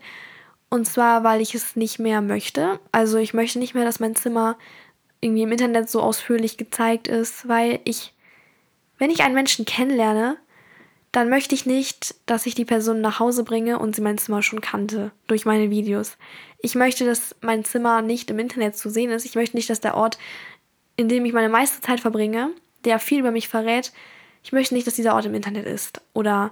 und 0.69 0.85
zwar, 0.85 1.23
weil 1.23 1.41
ich 1.41 1.55
es 1.55 1.75
nicht 1.75 1.97
mehr 1.97 2.21
möchte. 2.21 2.79
Also 2.91 3.17
ich 3.17 3.33
möchte 3.33 3.57
nicht 3.57 3.73
mehr, 3.73 3.85
dass 3.85 3.99
mein 3.99 4.15
Zimmer 4.15 4.55
irgendwie 5.21 5.43
im 5.43 5.51
Internet 5.51 5.89
so 5.89 6.01
ausführlich 6.01 6.57
gezeigt 6.57 7.07
ist, 7.07 7.47
weil 7.47 7.79
ich, 7.83 8.13
wenn 8.97 9.11
ich 9.11 9.21
einen 9.21 9.35
Menschen 9.35 9.65
kennenlerne, 9.65 10.37
dann 11.11 11.29
möchte 11.29 11.55
ich 11.55 11.65
nicht, 11.65 12.15
dass 12.25 12.45
ich 12.45 12.55
die 12.55 12.65
Person 12.65 13.01
nach 13.01 13.19
Hause 13.19 13.43
bringe 13.43 13.79
und 13.79 13.95
sie 13.95 14.01
mein 14.01 14.17
Zimmer 14.17 14.43
schon 14.43 14.61
kannte 14.61 15.11
durch 15.27 15.45
meine 15.45 15.69
Videos. 15.71 16.17
Ich 16.59 16.75
möchte, 16.75 17.05
dass 17.05 17.35
mein 17.41 17.65
Zimmer 17.65 18.01
nicht 18.01 18.29
im 18.29 18.37
Internet 18.37 18.77
zu 18.77 18.89
sehen 18.89 19.11
ist. 19.11 19.25
Ich 19.25 19.35
möchte 19.35 19.57
nicht, 19.57 19.69
dass 19.69 19.79
der 19.79 19.95
Ort, 19.95 20.19
in 20.97 21.09
dem 21.09 21.25
ich 21.25 21.33
meine 21.33 21.49
meiste 21.49 21.81
Zeit 21.81 21.99
verbringe, 21.99 22.51
der 22.85 22.99
viel 22.99 23.19
über 23.19 23.31
mich 23.31 23.47
verrät, 23.47 23.91
ich 24.43 24.51
möchte 24.51 24.73
nicht, 24.73 24.87
dass 24.87 24.95
dieser 24.95 25.15
Ort 25.15 25.25
im 25.25 25.33
Internet 25.33 25.65
ist. 25.65 26.01
Oder 26.13 26.51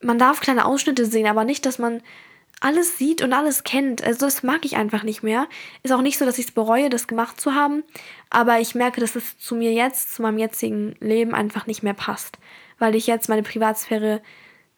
man 0.00 0.18
darf 0.18 0.40
kleine 0.40 0.64
Ausschnitte 0.64 1.04
sehen, 1.04 1.26
aber 1.26 1.44
nicht, 1.44 1.66
dass 1.66 1.78
man 1.78 2.02
alles 2.60 2.98
sieht 2.98 3.22
und 3.22 3.32
alles 3.32 3.64
kennt. 3.64 4.04
Also 4.04 4.26
das 4.26 4.42
mag 4.42 4.64
ich 4.64 4.76
einfach 4.76 5.02
nicht 5.02 5.22
mehr. 5.22 5.48
Ist 5.82 5.92
auch 5.92 6.02
nicht 6.02 6.18
so, 6.18 6.26
dass 6.26 6.38
ich 6.38 6.46
es 6.46 6.52
bereue, 6.52 6.90
das 6.90 7.08
gemacht 7.08 7.40
zu 7.40 7.54
haben. 7.54 7.82
Aber 8.28 8.60
ich 8.60 8.74
merke, 8.74 9.00
dass 9.00 9.16
es 9.16 9.38
zu 9.38 9.54
mir 9.54 9.72
jetzt, 9.72 10.14
zu 10.14 10.22
meinem 10.22 10.38
jetzigen 10.38 10.94
Leben 11.00 11.34
einfach 11.34 11.66
nicht 11.66 11.82
mehr 11.82 11.94
passt. 11.94 12.38
Weil 12.78 12.94
ich 12.94 13.06
jetzt 13.06 13.30
meine 13.30 13.42
Privatsphäre 13.42 14.20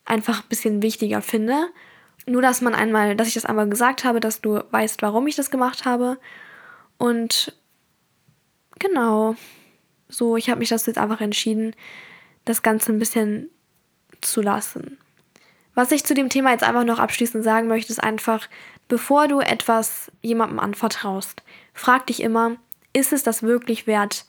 einfach 0.05 0.43
ein 0.43 0.49
bisschen 0.49 0.81
wichtiger 0.81 1.21
finde. 1.21 1.67
Nur, 2.25 2.41
dass 2.41 2.61
man 2.61 2.73
einmal, 2.73 3.17
dass 3.17 3.27
ich 3.27 3.33
das 3.33 3.45
einmal 3.45 3.67
gesagt 3.67 4.05
habe, 4.05 4.21
dass 4.21 4.39
du 4.39 4.63
weißt, 4.71 5.01
warum 5.01 5.27
ich 5.27 5.35
das 5.35 5.51
gemacht 5.51 5.83
habe. 5.83 6.17
Und 6.97 7.53
genau. 8.79 9.35
So, 10.07 10.37
ich 10.37 10.49
habe 10.49 10.59
mich 10.59 10.69
das 10.69 10.85
jetzt 10.85 10.97
einfach 10.97 11.19
entschieden, 11.19 11.75
das 12.45 12.61
Ganze 12.61 12.93
ein 12.93 12.99
bisschen 12.99 13.49
zu 14.21 14.41
lassen. 14.41 14.97
Was 15.75 15.91
ich 15.91 16.03
zu 16.03 16.13
dem 16.13 16.29
Thema 16.29 16.51
jetzt 16.51 16.63
einfach 16.63 16.83
noch 16.83 16.99
abschließend 16.99 17.43
sagen 17.43 17.67
möchte, 17.67 17.91
ist 17.91 18.03
einfach, 18.03 18.47
bevor 18.87 19.27
du 19.27 19.39
etwas 19.39 20.11
jemandem 20.21 20.59
anvertraust, 20.59 21.41
frag 21.73 22.07
dich 22.07 22.21
immer, 22.21 22.57
ist 22.93 23.11
es 23.11 23.23
das 23.23 23.41
wirklich 23.43 23.87
wert? 23.87 24.25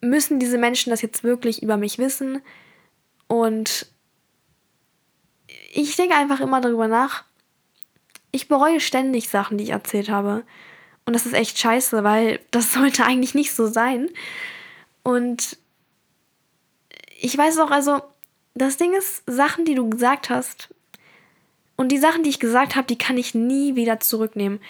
Müssen 0.00 0.40
diese 0.40 0.58
Menschen 0.58 0.90
das 0.90 1.02
jetzt 1.02 1.22
wirklich 1.22 1.62
über 1.62 1.76
mich 1.76 1.98
wissen? 1.98 2.42
Und 3.28 3.86
ich 5.72 5.96
denke 5.96 6.16
einfach 6.16 6.40
immer 6.40 6.60
darüber 6.60 6.88
nach. 6.88 7.24
Ich 8.32 8.48
bereue 8.48 8.80
ständig 8.80 9.28
Sachen, 9.28 9.58
die 9.58 9.64
ich 9.64 9.70
erzählt 9.70 10.10
habe. 10.10 10.42
Und 11.04 11.14
das 11.14 11.26
ist 11.26 11.34
echt 11.34 11.58
scheiße, 11.58 12.02
weil 12.02 12.40
das 12.50 12.72
sollte 12.74 13.04
eigentlich 13.04 13.34
nicht 13.34 13.54
so 13.54 13.68
sein. 13.68 14.10
Und 15.04 15.56
ich 17.20 17.38
weiß 17.38 17.58
auch, 17.60 17.70
also, 17.70 18.02
das 18.54 18.76
Ding 18.76 18.92
ist, 18.94 19.22
Sachen, 19.26 19.64
die 19.64 19.74
du 19.74 19.88
gesagt 19.88 20.30
hast, 20.30 20.68
und 21.76 21.88
die 21.88 21.98
Sachen, 21.98 22.22
die 22.22 22.30
ich 22.30 22.38
gesagt 22.38 22.76
habe, 22.76 22.86
die 22.86 22.98
kann 22.98 23.16
ich 23.16 23.34
nie 23.34 23.74
wieder 23.74 23.98
zurücknehmen. 23.98 24.60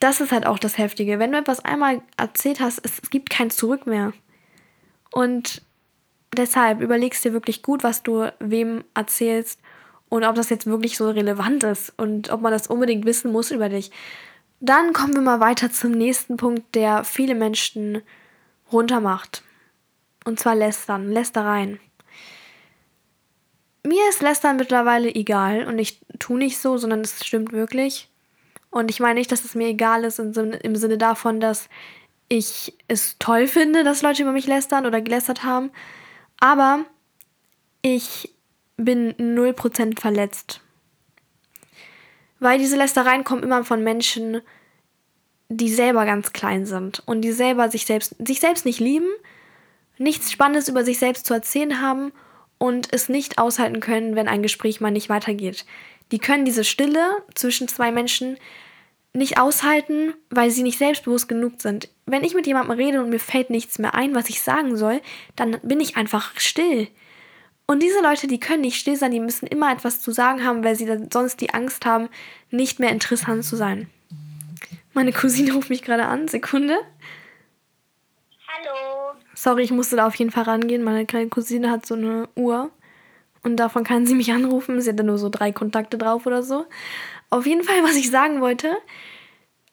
Das 0.00 0.20
ist 0.20 0.32
halt 0.32 0.46
auch 0.46 0.58
das 0.58 0.76
Heftige. 0.76 1.18
Wenn 1.18 1.32
du 1.32 1.38
etwas 1.38 1.64
einmal 1.64 2.02
erzählt 2.16 2.60
hast, 2.60 2.80
es 2.84 3.10
gibt 3.10 3.30
kein 3.30 3.50
Zurück 3.50 3.86
mehr. 3.86 4.12
Und 5.12 5.62
deshalb 6.36 6.80
überlegst 6.80 7.24
dir 7.24 7.32
wirklich 7.32 7.62
gut, 7.62 7.82
was 7.84 8.02
du 8.02 8.30
wem 8.40 8.84
erzählst 8.94 9.60
und 10.08 10.24
ob 10.24 10.34
das 10.34 10.50
jetzt 10.50 10.66
wirklich 10.66 10.98
so 10.98 11.08
relevant 11.08 11.64
ist 11.64 11.92
und 11.96 12.30
ob 12.30 12.42
man 12.42 12.52
das 12.52 12.66
unbedingt 12.66 13.06
wissen 13.06 13.32
muss 13.32 13.50
über 13.50 13.68
dich. 13.68 13.90
Dann 14.60 14.92
kommen 14.92 15.14
wir 15.14 15.22
mal 15.22 15.40
weiter 15.40 15.70
zum 15.70 15.92
nächsten 15.92 16.36
Punkt, 16.36 16.74
der 16.74 17.04
viele 17.04 17.34
Menschen 17.34 18.02
runtermacht. 18.70 19.42
Und 20.24 20.38
zwar 20.38 20.54
Lästern, 20.54 21.10
Lästereien 21.10 21.80
mir 23.84 24.08
ist 24.08 24.22
Lästern 24.22 24.56
mittlerweile 24.56 25.14
egal 25.14 25.66
und 25.66 25.78
ich 25.78 26.00
tue 26.18 26.38
nicht 26.38 26.58
so, 26.58 26.76
sondern 26.76 27.00
es 27.00 27.24
stimmt 27.24 27.52
wirklich. 27.52 28.08
Und 28.70 28.90
ich 28.90 29.00
meine 29.00 29.18
nicht, 29.18 29.30
dass 29.32 29.44
es 29.44 29.54
mir 29.54 29.68
egal 29.68 30.04
ist 30.04 30.18
im 30.18 30.32
Sinne, 30.32 30.98
davon, 30.98 31.40
dass 31.40 31.68
ich 32.28 32.78
es 32.88 33.18
toll 33.18 33.46
finde, 33.46 33.84
dass 33.84 34.02
Leute 34.02 34.22
über 34.22 34.32
mich 34.32 34.46
lästern 34.46 34.86
oder 34.86 35.02
gelästert 35.02 35.44
haben. 35.44 35.70
Aber 36.40 36.84
ich 37.82 38.34
bin 38.76 39.12
0% 39.14 40.00
verletzt. 40.00 40.60
Weil 42.40 42.58
diese 42.58 42.76
Lästereien 42.76 43.24
kommen 43.24 43.42
immer 43.42 43.64
von 43.64 43.84
Menschen, 43.84 44.40
die 45.48 45.68
selber 45.68 46.06
ganz 46.06 46.32
klein 46.32 46.64
sind 46.64 47.02
und 47.06 47.20
die 47.20 47.32
selber 47.32 47.68
sich 47.68 47.84
selbst, 47.84 48.16
sich 48.26 48.40
selbst 48.40 48.64
nicht 48.64 48.80
lieben, 48.80 49.08
nichts 49.98 50.32
Spannendes 50.32 50.68
über 50.68 50.84
sich 50.84 50.98
selbst 50.98 51.26
zu 51.26 51.34
erzählen 51.34 51.82
haben 51.82 52.12
und 52.62 52.92
es 52.92 53.08
nicht 53.08 53.38
aushalten 53.38 53.80
können, 53.80 54.14
wenn 54.14 54.28
ein 54.28 54.40
Gespräch 54.40 54.80
mal 54.80 54.92
nicht 54.92 55.08
weitergeht. 55.08 55.66
Die 56.12 56.20
können 56.20 56.44
diese 56.44 56.62
Stille 56.62 57.16
zwischen 57.34 57.66
zwei 57.66 57.90
Menschen 57.90 58.36
nicht 59.12 59.40
aushalten, 59.40 60.14
weil 60.30 60.52
sie 60.52 60.62
nicht 60.62 60.78
selbstbewusst 60.78 61.28
genug 61.28 61.54
sind. 61.60 61.88
Wenn 62.06 62.22
ich 62.22 62.34
mit 62.34 62.46
jemandem 62.46 62.78
rede 62.78 63.02
und 63.02 63.10
mir 63.10 63.18
fällt 63.18 63.50
nichts 63.50 63.80
mehr 63.80 63.96
ein, 63.96 64.14
was 64.14 64.28
ich 64.28 64.42
sagen 64.42 64.76
soll, 64.76 65.00
dann 65.34 65.58
bin 65.64 65.80
ich 65.80 65.96
einfach 65.96 66.38
still. 66.38 66.86
Und 67.66 67.82
diese 67.82 68.00
Leute, 68.00 68.28
die 68.28 68.38
können 68.38 68.60
nicht 68.60 68.78
still 68.78 68.94
sein, 68.94 69.10
die 69.10 69.18
müssen 69.18 69.48
immer 69.48 69.72
etwas 69.72 70.00
zu 70.00 70.12
sagen 70.12 70.44
haben, 70.44 70.62
weil 70.62 70.76
sie 70.76 70.86
sonst 71.12 71.40
die 71.40 71.52
Angst 71.52 71.84
haben, 71.84 72.10
nicht 72.52 72.78
mehr 72.78 72.90
interessant 72.90 73.44
zu 73.44 73.56
sein. 73.56 73.90
Meine 74.92 75.12
Cousine 75.12 75.52
ruft 75.52 75.68
mich 75.68 75.82
gerade 75.82 76.06
an. 76.06 76.28
Sekunde. 76.28 76.76
Hallo. 78.46 78.91
Sorry, 79.42 79.64
ich 79.64 79.72
musste 79.72 79.96
da 79.96 80.06
auf 80.06 80.14
jeden 80.14 80.30
Fall 80.30 80.44
rangehen. 80.44 80.84
Meine 80.84 81.04
kleine 81.04 81.28
Cousine 81.28 81.68
hat 81.68 81.84
so 81.84 81.94
eine 81.94 82.28
Uhr 82.36 82.70
Und 83.42 83.56
davon 83.56 83.82
kann 83.82 84.06
sie 84.06 84.14
mich 84.14 84.30
anrufen. 84.30 84.80
Sie 84.80 84.88
hat 84.88 85.00
dann 85.00 85.06
nur 85.06 85.18
so 85.18 85.30
drei 85.30 85.50
Kontakte 85.50 85.98
drauf 85.98 86.26
oder 86.26 86.44
so. 86.44 86.64
Auf 87.28 87.44
jeden 87.44 87.64
Fall, 87.64 87.82
was 87.82 87.96
ich 87.96 88.08
sagen 88.08 88.40
wollte, 88.40 88.70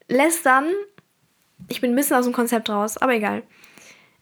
lästern, 0.07 0.65
ich 1.67 1.81
bin 1.81 1.91
ein 1.91 1.95
bisschen 1.95 2.17
aus 2.17 2.25
dem 2.25 2.33
Konzept 2.33 2.67
raus, 2.71 2.97
aber 2.97 3.13
egal. 3.13 3.43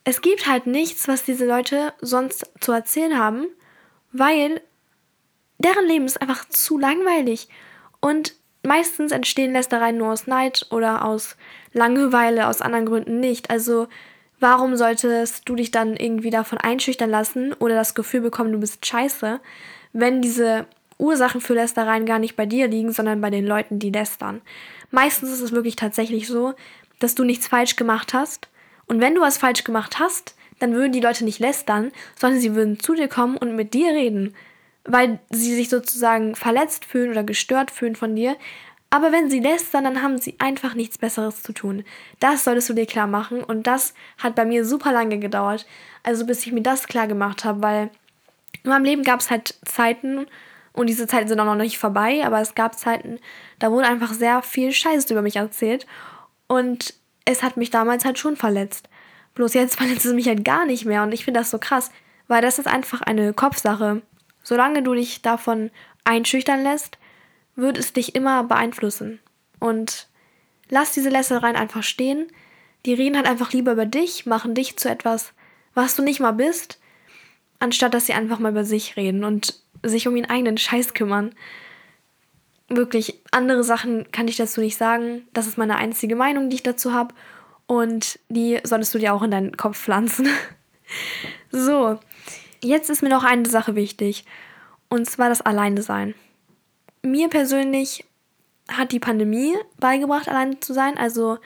Es 0.04 0.20
gibt 0.20 0.48
halt 0.48 0.68
nichts, 0.68 1.08
was 1.08 1.24
diese 1.24 1.46
Leute 1.48 1.94
sonst 2.02 2.52
zu 2.60 2.74
erzählen 2.74 3.18
haben, 3.18 3.48
weil 4.12 4.62
deren 5.60 5.88
Leben 5.88 6.08
ist 6.08 6.22
einfach 6.22 6.44
zu 6.50 6.78
langweilig. 6.78 7.48
Und 8.02 8.36
meistens 8.64 9.14
entstehen 9.14 9.54
Lästereien 9.54 9.98
nur 9.98 10.12
aus 10.12 10.28
Neid 10.28 10.68
oder 10.72 11.06
aus 11.06 11.38
Langeweile, 11.72 12.48
aus 12.48 12.62
anderen 12.62 12.86
Gründen 12.86 13.22
nicht. 13.22 13.50
Also 13.50 13.88
warum 14.40 14.76
solltest 14.76 15.48
du 15.48 15.56
dich 15.56 15.72
dann 15.72 15.96
irgendwie 15.96 16.30
davon 16.30 16.58
einschüchtern 16.58 17.10
lassen 17.10 17.54
oder 17.54 17.76
das 17.76 17.96
Gefühl 17.96 18.22
bekommen, 18.22 18.52
du 18.52 18.60
bist 18.60 18.86
scheiße, 18.86 19.40
wenn 19.94 20.22
diese 20.22 20.66
Ursachen 20.98 21.42
für 21.42 21.54
Lästereien 21.54 22.06
gar 22.06 22.20
nicht 22.20 22.36
bei 22.36 22.46
dir 22.46 22.68
liegen, 22.68 22.92
sondern 22.92 23.22
bei 23.22 23.30
den 23.30 23.46
Leuten, 23.46 23.80
die 23.80 23.92
lästern. 23.92 24.42
Meistens 24.92 25.32
ist 25.32 25.42
es 25.42 25.52
wirklich 25.52 25.76
tatsächlich 25.76 26.28
so, 26.28 26.54
dass 27.00 27.16
du 27.16 27.24
nichts 27.24 27.48
falsch 27.48 27.76
gemacht 27.76 28.14
hast. 28.14 28.48
Und 28.88 29.02
wenn 29.02 29.16
du 29.16 29.22
was 29.22 29.38
falsch 29.38 29.64
gemacht 29.64 30.00
hast, 30.00 30.36
dann 30.60 30.74
würden 30.74 30.92
die 30.92 31.02
Leute 31.02 31.24
nicht 31.24 31.40
lästern, 31.40 31.92
sondern 32.20 32.40
sie 32.40 32.56
würden 32.56 32.80
zu 32.80 32.96
dir 32.96 33.08
kommen 33.08 33.38
und 33.38 33.56
mit 33.56 33.74
dir 33.74 33.90
reden 33.90 34.34
weil 34.88 35.20
sie 35.30 35.54
sich 35.54 35.70
sozusagen 35.70 36.36
verletzt 36.36 36.86
fühlen 36.86 37.12
oder 37.12 37.24
gestört 37.24 37.70
fühlen 37.72 37.96
von 37.96 38.16
dir. 38.16 38.38
Aber 38.90 39.12
wenn 39.12 39.30
sie 39.30 39.40
lästern, 39.40 39.84
dann 39.84 40.02
haben 40.02 40.18
sie 40.18 40.36
einfach 40.40 40.74
nichts 40.74 40.98
Besseres 40.98 41.44
zu 41.44 41.52
tun. 41.52 41.84
Das 42.20 42.46
solltest 42.46 42.70
du 42.70 42.74
dir 42.74 42.86
klar 42.86 43.08
machen 43.08 43.44
und 43.44 43.68
das 43.68 43.94
hat 44.18 44.36
bei 44.36 44.46
mir 44.46 44.64
super 44.64 44.94
lange 44.94 45.20
gedauert. 45.20 45.66
Also 46.04 46.26
bis 46.26 46.46
ich 46.46 46.54
mir 46.54 46.62
das 46.62 46.88
klar 46.88 47.08
gemacht 47.08 47.44
habe, 47.44 47.62
weil 47.62 47.90
in 48.64 48.70
meinem 48.70 48.86
Leben 48.86 49.04
gab 49.04 49.20
es 49.20 49.30
halt 49.30 49.56
Zeiten 49.66 50.26
und 50.72 50.88
diese 50.88 51.08
Zeiten 51.08 51.28
sind 51.28 51.40
auch 51.40 51.46
noch 51.46 51.56
nicht 51.56 51.78
vorbei, 51.78 52.26
aber 52.26 52.40
es 52.40 52.56
gab 52.56 52.78
Zeiten, 52.78 53.20
da 53.60 53.72
wurde 53.72 53.88
einfach 53.88 54.14
sehr 54.14 54.42
viel 54.42 54.72
Scheiße 54.72 55.12
über 55.12 55.22
mich 55.22 55.36
erzählt 55.36 55.86
und 56.48 56.94
es 57.26 57.44
hat 57.44 57.58
mich 57.58 57.72
damals 57.72 58.06
halt 58.06 58.20
schon 58.20 58.38
verletzt. 58.38 58.88
Bloß 59.36 59.54
jetzt 59.54 59.76
verletzt 59.78 60.06
es 60.06 60.14
mich 60.14 60.28
halt 60.28 60.46
gar 60.46 60.66
nicht 60.66 60.86
mehr 60.86 61.04
und 61.04 61.14
ich 61.14 61.26
finde 61.26 61.42
das 61.42 61.52
so 61.52 61.60
krass, 61.60 61.92
weil 62.30 62.42
das 62.42 62.58
ist 62.58 62.68
einfach 62.68 63.02
eine 63.02 63.34
Kopfsache. 63.34 64.02
Solange 64.44 64.82
du 64.82 64.94
dich 64.94 65.22
davon 65.22 65.72
einschüchtern 66.06 66.64
lässt, 66.64 66.98
wird 67.58 67.78
es 67.78 67.92
dich 67.92 68.16
immer 68.16 68.46
beeinflussen. 68.46 69.20
Und 69.60 70.08
lass 70.70 70.94
diese 70.94 71.10
Lästereien 71.10 71.58
einfach 71.58 71.84
stehen. 71.84 72.28
Die 72.86 72.94
reden 72.94 73.18
halt 73.18 73.28
einfach 73.28 73.52
lieber 73.52 73.74
über 73.74 73.86
dich, 73.86 74.26
machen 74.26 74.56
dich 74.56 74.78
zu 74.78 74.90
etwas, 74.90 75.34
was 75.74 75.98
du 75.98 76.04
nicht 76.04 76.22
mal 76.22 76.32
bist, 76.32 76.80
anstatt 77.60 77.94
dass 77.94 78.06
sie 78.06 78.14
einfach 78.14 78.40
mal 78.40 78.52
über 78.52 78.64
sich 78.64 78.96
reden 78.96 79.26
und 79.26 79.60
sich 79.84 80.08
um 80.08 80.16
ihren 80.16 80.30
eigenen 80.30 80.58
Scheiß 80.58 80.94
kümmern. 80.94 81.36
Wirklich, 82.70 83.22
andere 83.32 83.66
Sachen 83.66 84.10
kann 84.14 84.30
ich 84.30 84.38
dazu 84.38 84.62
nicht 84.62 84.78
sagen. 84.78 85.28
Das 85.34 85.48
ist 85.48 85.58
meine 85.58 85.76
einzige 85.76 86.16
Meinung, 86.16 86.50
die 86.50 86.56
ich 86.56 86.64
dazu 86.64 86.94
habe. 86.94 87.14
Und 87.66 88.20
die 88.30 88.62
solltest 88.64 88.94
du 88.94 89.00
dir 89.00 89.14
auch 89.14 89.24
in 89.24 89.32
deinen 89.32 89.58
Kopf 89.58 89.78
pflanzen. 89.78 90.30
so, 91.52 92.00
Jetzt 92.64 92.90
ist 92.90 93.04
mir 93.04 93.10
noch 93.10 93.24
eine 93.24 93.48
Sache 93.48 93.76
wichtig. 93.76 94.26
Und 94.90 95.10
zwar 95.10 95.30
das 95.30 95.42
Alleine 95.42 95.82
sein. 95.82 96.16
Mir 97.12 97.30
persönlich 97.30 98.06
hat 98.70 98.92
die 98.92 99.00
Pandemie 99.00 99.56
beigebracht, 99.80 100.28
alleine 100.28 100.60
zu 100.60 100.74
sein. 100.74 100.98
Also 100.98 101.38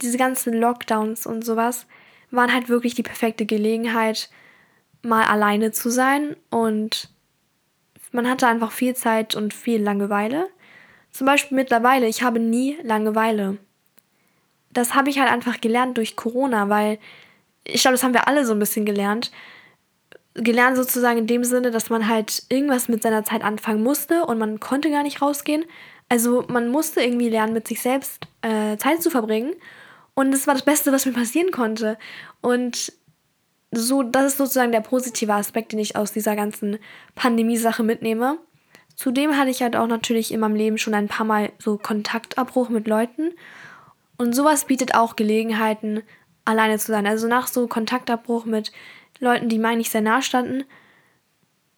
diese 0.00 0.18
ganzen 0.18 0.54
Lockdowns 0.54 1.26
und 1.26 1.44
sowas 1.44 1.86
waren 2.30 2.52
halt 2.52 2.68
wirklich 2.68 2.94
die 2.94 3.02
perfekte 3.02 3.46
Gelegenheit, 3.46 4.30
mal 5.02 5.24
alleine 5.24 5.72
zu 5.72 5.90
sein. 5.90 6.36
Und 6.50 7.10
man 8.12 8.28
hatte 8.28 8.46
einfach 8.46 8.72
viel 8.72 8.94
Zeit 8.94 9.34
und 9.34 9.54
viel 9.54 9.82
Langeweile. 9.82 10.48
Zum 11.10 11.26
Beispiel 11.26 11.56
mittlerweile, 11.56 12.06
ich 12.06 12.22
habe 12.22 12.38
nie 12.38 12.78
Langeweile. 12.82 13.58
Das 14.70 14.94
habe 14.94 15.10
ich 15.10 15.18
halt 15.18 15.30
einfach 15.30 15.60
gelernt 15.60 15.96
durch 15.96 16.14
Corona, 16.14 16.68
weil 16.68 16.98
ich 17.64 17.82
glaube, 17.82 17.94
das 17.94 18.04
haben 18.04 18.14
wir 18.14 18.28
alle 18.28 18.44
so 18.44 18.52
ein 18.52 18.58
bisschen 18.58 18.84
gelernt 18.84 19.30
gelernt 20.42 20.76
sozusagen 20.76 21.18
in 21.18 21.26
dem 21.26 21.44
Sinne, 21.44 21.70
dass 21.70 21.90
man 21.90 22.08
halt 22.08 22.44
irgendwas 22.48 22.88
mit 22.88 23.02
seiner 23.02 23.24
Zeit 23.24 23.42
anfangen 23.42 23.82
musste 23.82 24.24
und 24.26 24.38
man 24.38 24.60
konnte 24.60 24.90
gar 24.90 25.02
nicht 25.02 25.22
rausgehen. 25.22 25.64
Also 26.08 26.44
man 26.48 26.68
musste 26.68 27.02
irgendwie 27.02 27.28
lernen, 27.28 27.52
mit 27.52 27.68
sich 27.68 27.82
selbst 27.82 28.26
äh, 28.42 28.76
Zeit 28.78 29.02
zu 29.02 29.10
verbringen. 29.10 29.54
Und 30.14 30.32
das 30.32 30.46
war 30.46 30.54
das 30.54 30.64
Beste, 30.64 30.90
was 30.90 31.06
mir 31.06 31.12
passieren 31.12 31.50
konnte. 31.50 31.98
Und 32.40 32.92
so, 33.70 34.02
das 34.02 34.32
ist 34.32 34.38
sozusagen 34.38 34.72
der 34.72 34.80
positive 34.80 35.34
Aspekt, 35.34 35.72
den 35.72 35.78
ich 35.78 35.96
aus 35.96 36.12
dieser 36.12 36.34
ganzen 36.34 36.78
Pandemie-Sache 37.14 37.82
mitnehme. 37.82 38.38
Zudem 38.96 39.36
hatte 39.36 39.50
ich 39.50 39.62
halt 39.62 39.76
auch 39.76 39.86
natürlich 39.86 40.32
in 40.32 40.40
meinem 40.40 40.56
Leben 40.56 40.78
schon 40.78 40.94
ein 40.94 41.06
paar 41.06 41.26
Mal 41.26 41.52
so 41.58 41.78
Kontaktabbruch 41.78 42.68
mit 42.68 42.88
Leuten. 42.88 43.32
Und 44.16 44.34
sowas 44.34 44.64
bietet 44.64 44.94
auch 44.94 45.14
Gelegenheiten, 45.14 46.02
alleine 46.44 46.78
zu 46.78 46.88
sein. 46.88 47.06
Also 47.06 47.28
nach 47.28 47.46
so 47.46 47.68
Kontaktabbruch 47.68 48.44
mit 48.44 48.72
Leuten, 49.20 49.48
die 49.48 49.58
mir 49.58 49.68
eigentlich 49.68 49.90
sehr 49.90 50.00
nah 50.00 50.22
standen, 50.22 50.64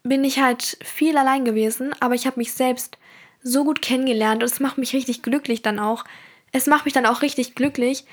bin 0.03 0.24
ich 0.24 0.40
halt 0.40 0.79
viel 0.83 1.16
allein 1.16 1.44
gewesen, 1.44 1.94
aber 2.00 2.14
ich 2.14 2.26
habe 2.26 2.38
mich 2.38 2.53
selbst 2.53 2.98
so 3.42 3.64
gut 3.64 3.83
kennengelernt 3.83 4.42
und 4.42 4.50
es 4.50 4.61
macht 4.61 4.79
mich 4.79 4.92
richtig 4.92 5.22
glücklich 5.22 5.62
dann 5.62 5.79
auch. 5.79 6.05
Es 6.53 6.66
macht 6.66 6.85
mich 6.85 6.94
dann 6.94 7.07
auch 7.07 7.22
richtig 7.22 7.55
glücklich 7.55 8.05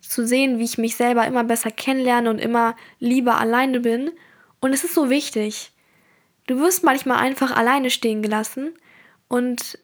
zu 0.00 0.26
sehen, 0.26 0.58
wie 0.58 0.64
ich 0.64 0.78
mich 0.78 0.96
selber 0.96 1.26
immer 1.26 1.44
besser 1.44 1.70
kennenlerne 1.70 2.30
und 2.30 2.38
immer 2.38 2.76
lieber 2.98 3.38
alleine 3.38 3.80
bin. 3.80 4.10
Und 4.60 4.72
es 4.72 4.84
ist 4.84 4.94
so 4.94 5.10
wichtig. 5.10 5.72
Du 6.46 6.58
wirst 6.58 6.84
manchmal 6.84 7.18
einfach 7.18 7.56
alleine 7.56 7.90
stehen 7.90 8.22
gelassen 8.22 8.74
und 9.28 9.78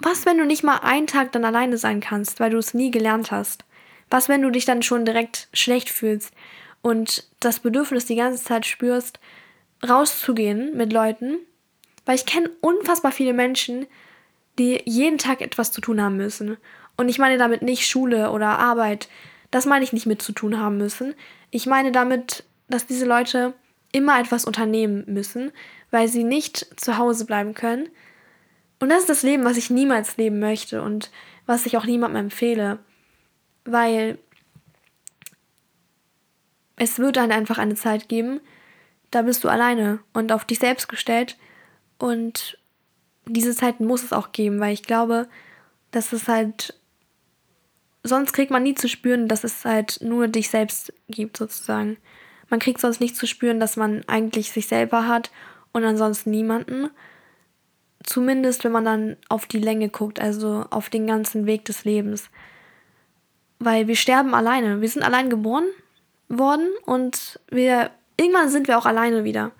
was, 0.00 0.26
wenn 0.26 0.38
du 0.38 0.44
nicht 0.44 0.62
mal 0.62 0.76
einen 0.78 1.06
Tag 1.06 1.32
dann 1.32 1.44
alleine 1.44 1.76
sein 1.76 2.00
kannst, 2.00 2.38
weil 2.38 2.50
du 2.50 2.58
es 2.58 2.74
nie 2.74 2.90
gelernt 2.90 3.32
hast? 3.32 3.64
Was, 4.10 4.28
wenn 4.28 4.42
du 4.42 4.50
dich 4.50 4.64
dann 4.64 4.82
schon 4.82 5.04
direkt 5.04 5.48
schlecht 5.52 5.90
fühlst 5.90 6.32
und 6.82 7.28
das 7.40 7.60
Bedürfnis 7.60 8.06
die 8.06 8.16
ganze 8.16 8.42
Zeit 8.42 8.66
spürst, 8.66 9.20
rauszugehen 9.86 10.76
mit 10.76 10.92
Leuten. 10.92 11.38
Weil 12.04 12.16
ich 12.16 12.26
kenne 12.26 12.50
unfassbar 12.60 13.12
viele 13.12 13.32
Menschen, 13.32 13.86
die 14.58 14.80
jeden 14.84 15.18
Tag 15.18 15.40
etwas 15.40 15.72
zu 15.72 15.80
tun 15.80 16.00
haben 16.02 16.16
müssen. 16.16 16.56
Und 16.96 17.08
ich 17.08 17.18
meine 17.18 17.38
damit 17.38 17.62
nicht 17.62 17.86
Schule 17.86 18.30
oder 18.30 18.58
Arbeit. 18.58 19.08
Das 19.50 19.66
meine 19.66 19.84
ich 19.84 19.92
nicht 19.92 20.06
mit 20.06 20.22
zu 20.22 20.32
tun 20.32 20.58
haben 20.58 20.78
müssen. 20.78 21.14
Ich 21.50 21.66
meine 21.66 21.92
damit, 21.92 22.44
dass 22.68 22.86
diese 22.86 23.06
Leute 23.06 23.54
immer 23.92 24.18
etwas 24.20 24.44
unternehmen 24.44 25.04
müssen, 25.06 25.52
weil 25.90 26.08
sie 26.08 26.24
nicht 26.24 26.66
zu 26.80 26.98
Hause 26.98 27.24
bleiben 27.24 27.54
können. 27.54 27.88
Und 28.80 28.90
das 28.90 29.00
ist 29.00 29.08
das 29.08 29.22
Leben, 29.22 29.44
was 29.44 29.56
ich 29.56 29.70
niemals 29.70 30.16
leben 30.16 30.38
möchte 30.38 30.82
und 30.82 31.10
was 31.46 31.66
ich 31.66 31.76
auch 31.76 31.84
niemandem 31.84 32.24
empfehle. 32.24 32.78
Weil 33.64 34.18
es 36.78 36.98
wird 36.98 37.16
dann 37.16 37.32
einfach 37.32 37.58
eine 37.58 37.74
Zeit 37.74 38.08
geben, 38.08 38.40
da 39.10 39.22
bist 39.22 39.44
du 39.44 39.48
alleine 39.48 40.00
und 40.12 40.32
auf 40.32 40.44
dich 40.44 40.58
selbst 40.58 40.88
gestellt. 40.88 41.36
Und 41.98 42.58
diese 43.26 43.54
Zeit 43.54 43.80
muss 43.80 44.02
es 44.02 44.12
auch 44.12 44.32
geben, 44.32 44.60
weil 44.60 44.72
ich 44.72 44.82
glaube, 44.82 45.28
dass 45.90 46.12
es 46.12 46.28
halt. 46.28 46.74
Sonst 48.04 48.32
kriegt 48.32 48.50
man 48.50 48.62
nie 48.62 48.74
zu 48.74 48.88
spüren, 48.88 49.28
dass 49.28 49.44
es 49.44 49.64
halt 49.64 50.00
nur 50.02 50.28
dich 50.28 50.50
selbst 50.50 50.92
gibt, 51.08 51.36
sozusagen. 51.36 51.96
Man 52.48 52.60
kriegt 52.60 52.80
sonst 52.80 53.00
nicht 53.00 53.16
zu 53.16 53.26
spüren, 53.26 53.60
dass 53.60 53.76
man 53.76 54.02
eigentlich 54.06 54.52
sich 54.52 54.68
selber 54.68 55.08
hat 55.08 55.30
und 55.72 55.84
ansonsten 55.84 56.30
niemanden. 56.30 56.90
Zumindest, 58.04 58.64
wenn 58.64 58.72
man 58.72 58.84
dann 58.84 59.16
auf 59.28 59.46
die 59.46 59.58
Länge 59.58 59.88
guckt, 59.88 60.20
also 60.20 60.64
auf 60.70 60.88
den 60.88 61.06
ganzen 61.06 61.44
Weg 61.44 61.64
des 61.64 61.84
Lebens. 61.84 62.30
Weil 63.58 63.88
wir 63.88 63.96
sterben 63.96 64.32
alleine. 64.32 64.80
Wir 64.80 64.88
sind 64.88 65.02
allein 65.02 65.28
geboren 65.28 65.66
worden 66.28 66.68
und 66.84 67.40
wir 67.50 67.90
irgendwann 68.16 68.48
sind 68.48 68.68
wir 68.68 68.78
auch 68.78 68.86
alleine 68.86 69.24
wieder. 69.24 69.52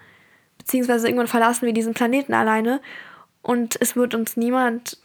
Beziehungsweise 0.58 1.06
irgendwann 1.06 1.28
verlassen 1.28 1.66
wir 1.66 1.72
diesen 1.72 1.94
Planeten 1.94 2.34
alleine 2.34 2.80
und 3.42 3.80
es 3.80 3.96
wird 3.96 4.14
uns 4.14 4.36
niemand, 4.36 4.98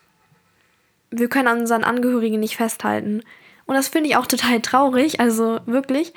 wir 1.11 1.29
können 1.29 1.47
an 1.47 1.59
unseren 1.59 1.83
Angehörigen 1.83 2.39
nicht 2.39 2.57
festhalten. 2.57 3.23
Und 3.65 3.75
das 3.75 3.87
finde 3.87 4.09
ich 4.09 4.17
auch 4.17 4.27
total 4.27 4.61
traurig, 4.61 5.19
also 5.19 5.59
wirklich. 5.65 6.13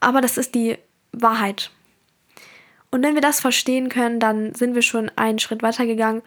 Aber 0.00 0.20
das 0.20 0.38
ist 0.38 0.54
die 0.54 0.78
Wahrheit. 1.12 1.70
Und 2.90 3.04
wenn 3.04 3.14
wir 3.14 3.20
das 3.20 3.40
verstehen 3.40 3.88
können, 3.88 4.18
dann 4.18 4.54
sind 4.54 4.74
wir 4.74 4.82
schon 4.82 5.10
einen 5.14 5.38
Schritt 5.38 5.62
weiter 5.62 5.86
gegangen. 5.86 6.22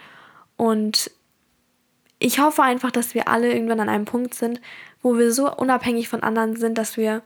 Und 0.55 1.11
ich 2.19 2.39
hoffe 2.39 2.63
einfach, 2.63 2.91
dass 2.91 3.13
wir 3.13 3.27
alle 3.27 3.51
irgendwann 3.51 3.81
an 3.81 3.89
einem 3.89 4.05
Punkt 4.05 4.33
sind, 4.33 4.61
wo 5.01 5.17
wir 5.17 5.33
so 5.33 5.53
unabhängig 5.53 6.07
von 6.07 6.23
anderen 6.23 6.55
sind, 6.55 6.77
dass 6.77 6.95
wir 6.95 7.21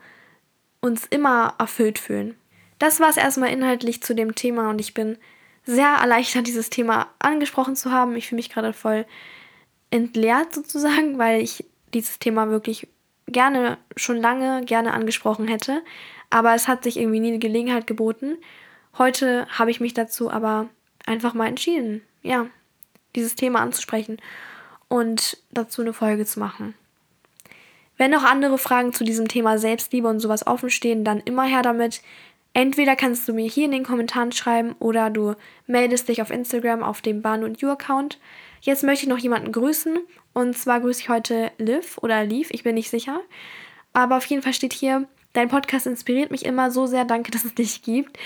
uns 0.88 1.06
immer 1.06 1.54
erfüllt 1.60 2.00
fühlen. 2.00 2.36
Das 2.80 3.00
war 3.00 3.10
es 3.10 3.18
erstmal 3.18 3.52
inhaltlich 3.52 4.02
zu 4.02 4.16
dem 4.16 4.36
Thema 4.36 4.70
und 4.70 4.80
ich 4.80 4.94
bin 4.94 5.18
sehr 5.66 5.90
erleichtert, 5.90 6.48
dieses 6.48 6.70
Thema 6.70 7.08
angesprochen 7.20 7.76
zu 7.76 7.92
haben. 7.92 8.16
Ich 8.16 8.30
fühle 8.30 8.38
mich 8.38 8.50
gerade 8.50 8.74
voll 8.74 9.06
entleert 9.92 10.54
sozusagen, 10.54 11.18
weil 11.18 11.42
ich 11.42 11.66
dieses 11.94 12.20
Thema 12.20 12.50
wirklich 12.50 12.88
gerne 13.28 13.78
schon 13.96 14.18
lange 14.18 14.64
gerne 14.64 14.94
angesprochen 14.94 15.48
hätte, 15.48 15.84
aber 16.30 16.56
es 16.56 16.68
hat 16.68 16.84
sich 16.84 16.98
irgendwie 16.98 17.20
nie 17.20 17.30
eine 17.30 17.40
Gelegenheit 17.40 17.88
geboten. 17.88 18.38
Heute 18.98 19.48
habe 19.50 19.72
ich 19.72 19.80
mich 19.80 19.94
dazu 19.94 20.32
aber 20.32 20.68
einfach 21.06 21.34
mal 21.34 21.48
entschieden, 21.48 22.02
ja, 22.24 22.48
dieses 23.16 23.36
Thema 23.36 23.60
anzusprechen 23.60 24.18
und 24.88 25.38
dazu 25.52 25.82
eine 25.82 25.94
Folge 25.94 26.26
zu 26.26 26.40
machen. 26.40 26.74
Wenn 27.98 28.12
noch 28.12 28.24
andere 28.24 28.58
Fragen 28.58 28.94
zu 28.94 29.04
diesem 29.04 29.28
Thema 29.28 29.58
Selbstliebe 29.58 30.08
und 30.08 30.20
sowas 30.20 30.46
offen 30.46 30.70
stehen, 30.70 31.04
dann 31.04 31.20
immer 31.22 31.44
her 31.44 31.64
damit. 31.64 32.02
Entweder 32.54 32.96
kannst 32.96 33.28
du 33.28 33.34
mir 33.34 33.48
hier 33.48 33.66
in 33.66 33.72
den 33.72 33.84
Kommentaren 33.84 34.32
schreiben 34.32 34.76
oder 34.80 35.10
du 35.10 35.36
meldest 35.66 36.08
dich 36.08 36.22
auf 36.22 36.32
Instagram 36.32 36.84
auf 36.84 37.02
dem 37.02 37.22
Bahn 37.22 37.44
und 37.44 37.62
You 37.62 37.70
Account. 37.70 38.20
Jetzt 38.62 38.84
möchte 38.84 39.06
ich 39.06 39.10
noch 39.10 39.18
jemanden 39.18 39.52
grüßen 39.52 40.00
und 40.34 40.58
zwar 40.58 40.80
grüße 40.80 41.02
ich 41.02 41.10
heute 41.10 41.52
Liv 41.58 41.98
oder 42.02 42.24
Liv, 42.24 42.50
ich 42.52 42.64
bin 42.64 42.76
nicht 42.76 42.90
sicher. 42.90 43.20
Aber 43.94 44.18
auf 44.18 44.26
jeden 44.26 44.42
Fall 44.42 44.54
steht 44.54 44.74
hier, 44.74 45.08
dein 45.34 45.50
Podcast 45.50 45.88
inspiriert 45.88 46.32
mich 46.32 46.46
immer 46.46 46.72
so 46.72 46.86
sehr, 46.86 47.06
danke, 47.06 47.32
dass 47.32 47.46
es 47.46 47.56
dich 47.56 47.82
gibt. 47.82 48.18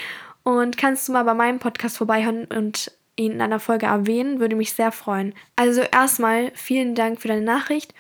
Und 0.44 0.78
kannst 0.78 1.08
du 1.08 1.14
mal 1.14 1.24
bei 1.24 1.34
meinem 1.34 1.60
Podcast 1.60 1.98
vorbeihören 1.98 2.46
und 2.46 2.92
ihn 3.16 3.34
in 3.34 3.42
einer 3.42 3.60
Folge 3.60 3.86
erwähnen, 3.86 4.40
würde 4.40 4.56
mich 4.56 4.74
sehr 4.74 4.92
freuen. 4.92 5.34
Also 5.56 5.82
erstmal 5.82 6.52
vielen 6.56 6.96
Dank 6.96 7.22
für 7.22 7.28
deine 7.28 7.42
Nachricht 7.42 7.94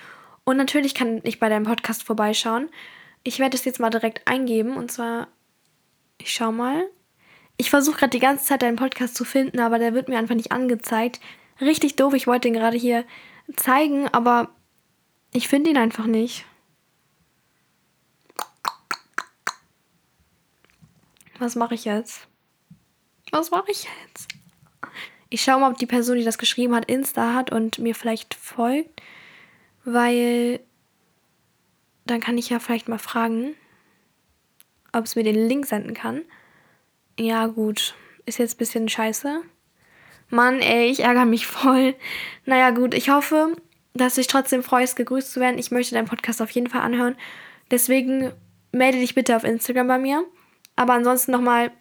und 0.43 0.58
natürlich 0.58 0.95
kann 0.95 1.21
ich 1.23 1.39
bei 1.39 1.49
deinem 1.49 1.65
Podcast 1.65 2.04
vorbeischauen. 2.04 2.69
Ich 3.23 3.39
werde 3.39 3.56
es 3.56 3.65
jetzt 3.65 3.80
mal 3.80 3.89
direkt 3.89 4.27
eingeben 4.27 4.75
und 4.75 4.91
zwar, 4.91 5.27
ich 6.17 6.32
schau 6.32 6.51
mal. 6.51 6.89
Ich 7.58 7.69
versuche 7.69 7.99
gerade 7.99 8.10
die 8.10 8.19
ganze 8.19 8.45
Zeit 8.45 8.63
deinen 8.63 8.75
Podcast 8.75 9.15
zu 9.15 9.23
finden, 9.23 9.60
aber 9.60 9.77
der 9.77 9.93
wird 9.93 10.10
mir 10.10 10.17
einfach 10.17 10.36
nicht 10.36 10.51
angezeigt. 10.51 11.19
Richtig 11.60 11.95
doof, 11.95 12.13
ich 12.15 12.25
wollte 12.25 12.47
ihn 12.47 12.56
gerade 12.56 12.77
hier 12.77 13.06
zeigen, 13.56 14.08
aber 14.08 14.49
ich 15.32 15.47
finde 15.47 15.69
ihn 15.69 15.77
einfach 15.77 16.08
nicht. 16.08 16.45
Was 21.38 21.56
mache 21.56 21.75
ich 21.75 21.86
jetzt? 21.86 22.27
Was 23.32 23.51
mache 23.51 23.71
ich 23.71 23.88
jetzt? 24.04 24.27
Ich 25.30 25.41
schaue 25.41 25.60
mal, 25.60 25.71
ob 25.71 25.77
die 25.77 25.86
Person, 25.86 26.17
die 26.17 26.23
das 26.23 26.38
geschrieben 26.38 26.75
hat, 26.75 26.86
Insta 26.86 27.34
hat 27.34 27.51
und 27.51 27.80
mir 27.80 27.95
vielleicht 27.95 28.34
folgt, 28.34 29.01
weil 29.84 30.60
dann 32.06 32.20
kann 32.20 32.38
ich 32.38 32.50
ja 32.50 32.60
vielleicht 32.60 32.89
mal 32.89 32.98
fragen, 32.98 33.56
ob 34.91 35.06
es 35.06 35.15
mir 35.15 35.24
den 35.24 35.48
Link 35.48 35.65
senden 35.65 35.94
kann. 35.94 36.22
Ja, 37.20 37.48
gut. 37.48 37.96
Ist 38.26 38.39
jetzt 38.39 38.56
ein 38.56 38.58
bisschen 38.58 38.89
scheiße. 38.89 39.41
Mann, 40.30 40.60
ey, 40.60 40.89
ich 40.89 41.02
ärgere 41.02 41.26
mich 41.26 41.48
voll. 41.48 41.96
Naja, 42.46 42.72
gut, 42.72 42.94
ich 42.94 43.10
hoffe, 43.10 43.56
dass 43.94 44.15
du 44.15 44.22
dich 44.22 44.28
trotzdem 44.28 44.63
freust, 44.63 44.96
gegrüßt 44.96 45.32
zu 45.32 45.39
werden. 45.39 45.60
Ich 45.60 45.72
möchte 45.72 45.96
deinen 45.96 46.08
Podcast 46.08 46.41
auf 46.41 46.52
jeden 46.52 46.67
Fall 46.67 46.82
anhören. 46.82 47.15
Deswegen 47.70 48.32
melde 48.72 49.00
dich 49.00 49.15
bitte 49.15 49.36
auf 49.36 49.44
Instagram 49.44 49.88
bei 49.88 50.00
mir. 50.00 50.24
Aber 50.76 50.94
ansonsten 50.94 51.32
nochmal 51.32 51.72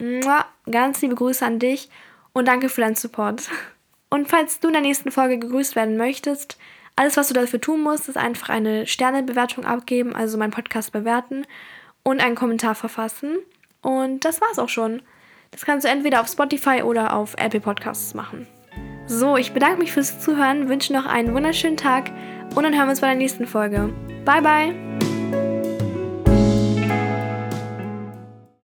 ganz 0.70 1.00
liebe 1.00 1.14
Grüße 1.14 1.44
an 1.44 1.58
dich 1.58 1.88
und 2.32 2.46
danke 2.46 2.68
für 2.68 2.80
deinen 2.80 2.96
Support. 2.96 3.48
Und 4.08 4.28
falls 4.28 4.60
du 4.60 4.68
in 4.68 4.74
der 4.74 4.82
nächsten 4.82 5.12
Folge 5.12 5.38
gegrüßt 5.38 5.76
werden 5.76 5.96
möchtest, 5.96 6.58
alles, 7.00 7.16
was 7.16 7.28
du 7.28 7.34
dafür 7.34 7.62
tun 7.62 7.82
musst, 7.82 8.10
ist 8.10 8.18
einfach 8.18 8.50
eine 8.50 8.86
Sternebewertung 8.86 9.64
abgeben, 9.64 10.14
also 10.14 10.36
meinen 10.36 10.50
Podcast 10.50 10.92
bewerten 10.92 11.46
und 12.02 12.20
einen 12.20 12.34
Kommentar 12.34 12.74
verfassen. 12.74 13.38
Und 13.80 14.26
das 14.26 14.42
war's 14.42 14.58
auch 14.58 14.68
schon. 14.68 15.00
Das 15.50 15.64
kannst 15.64 15.86
du 15.86 15.90
entweder 15.90 16.20
auf 16.20 16.28
Spotify 16.28 16.82
oder 16.82 17.14
auf 17.14 17.34
Apple 17.38 17.60
Podcasts 17.60 18.12
machen. 18.12 18.46
So, 19.06 19.38
ich 19.38 19.52
bedanke 19.52 19.78
mich 19.78 19.92
fürs 19.92 20.20
Zuhören, 20.20 20.68
wünsche 20.68 20.92
noch 20.92 21.06
einen 21.06 21.34
wunderschönen 21.34 21.78
Tag 21.78 22.12
und 22.54 22.64
dann 22.64 22.74
hören 22.74 22.86
wir 22.86 22.90
uns 22.90 23.00
bei 23.00 23.08
der 23.08 23.16
nächsten 23.16 23.46
Folge. 23.46 23.94
Bye, 24.26 24.42
bye! 24.42 24.89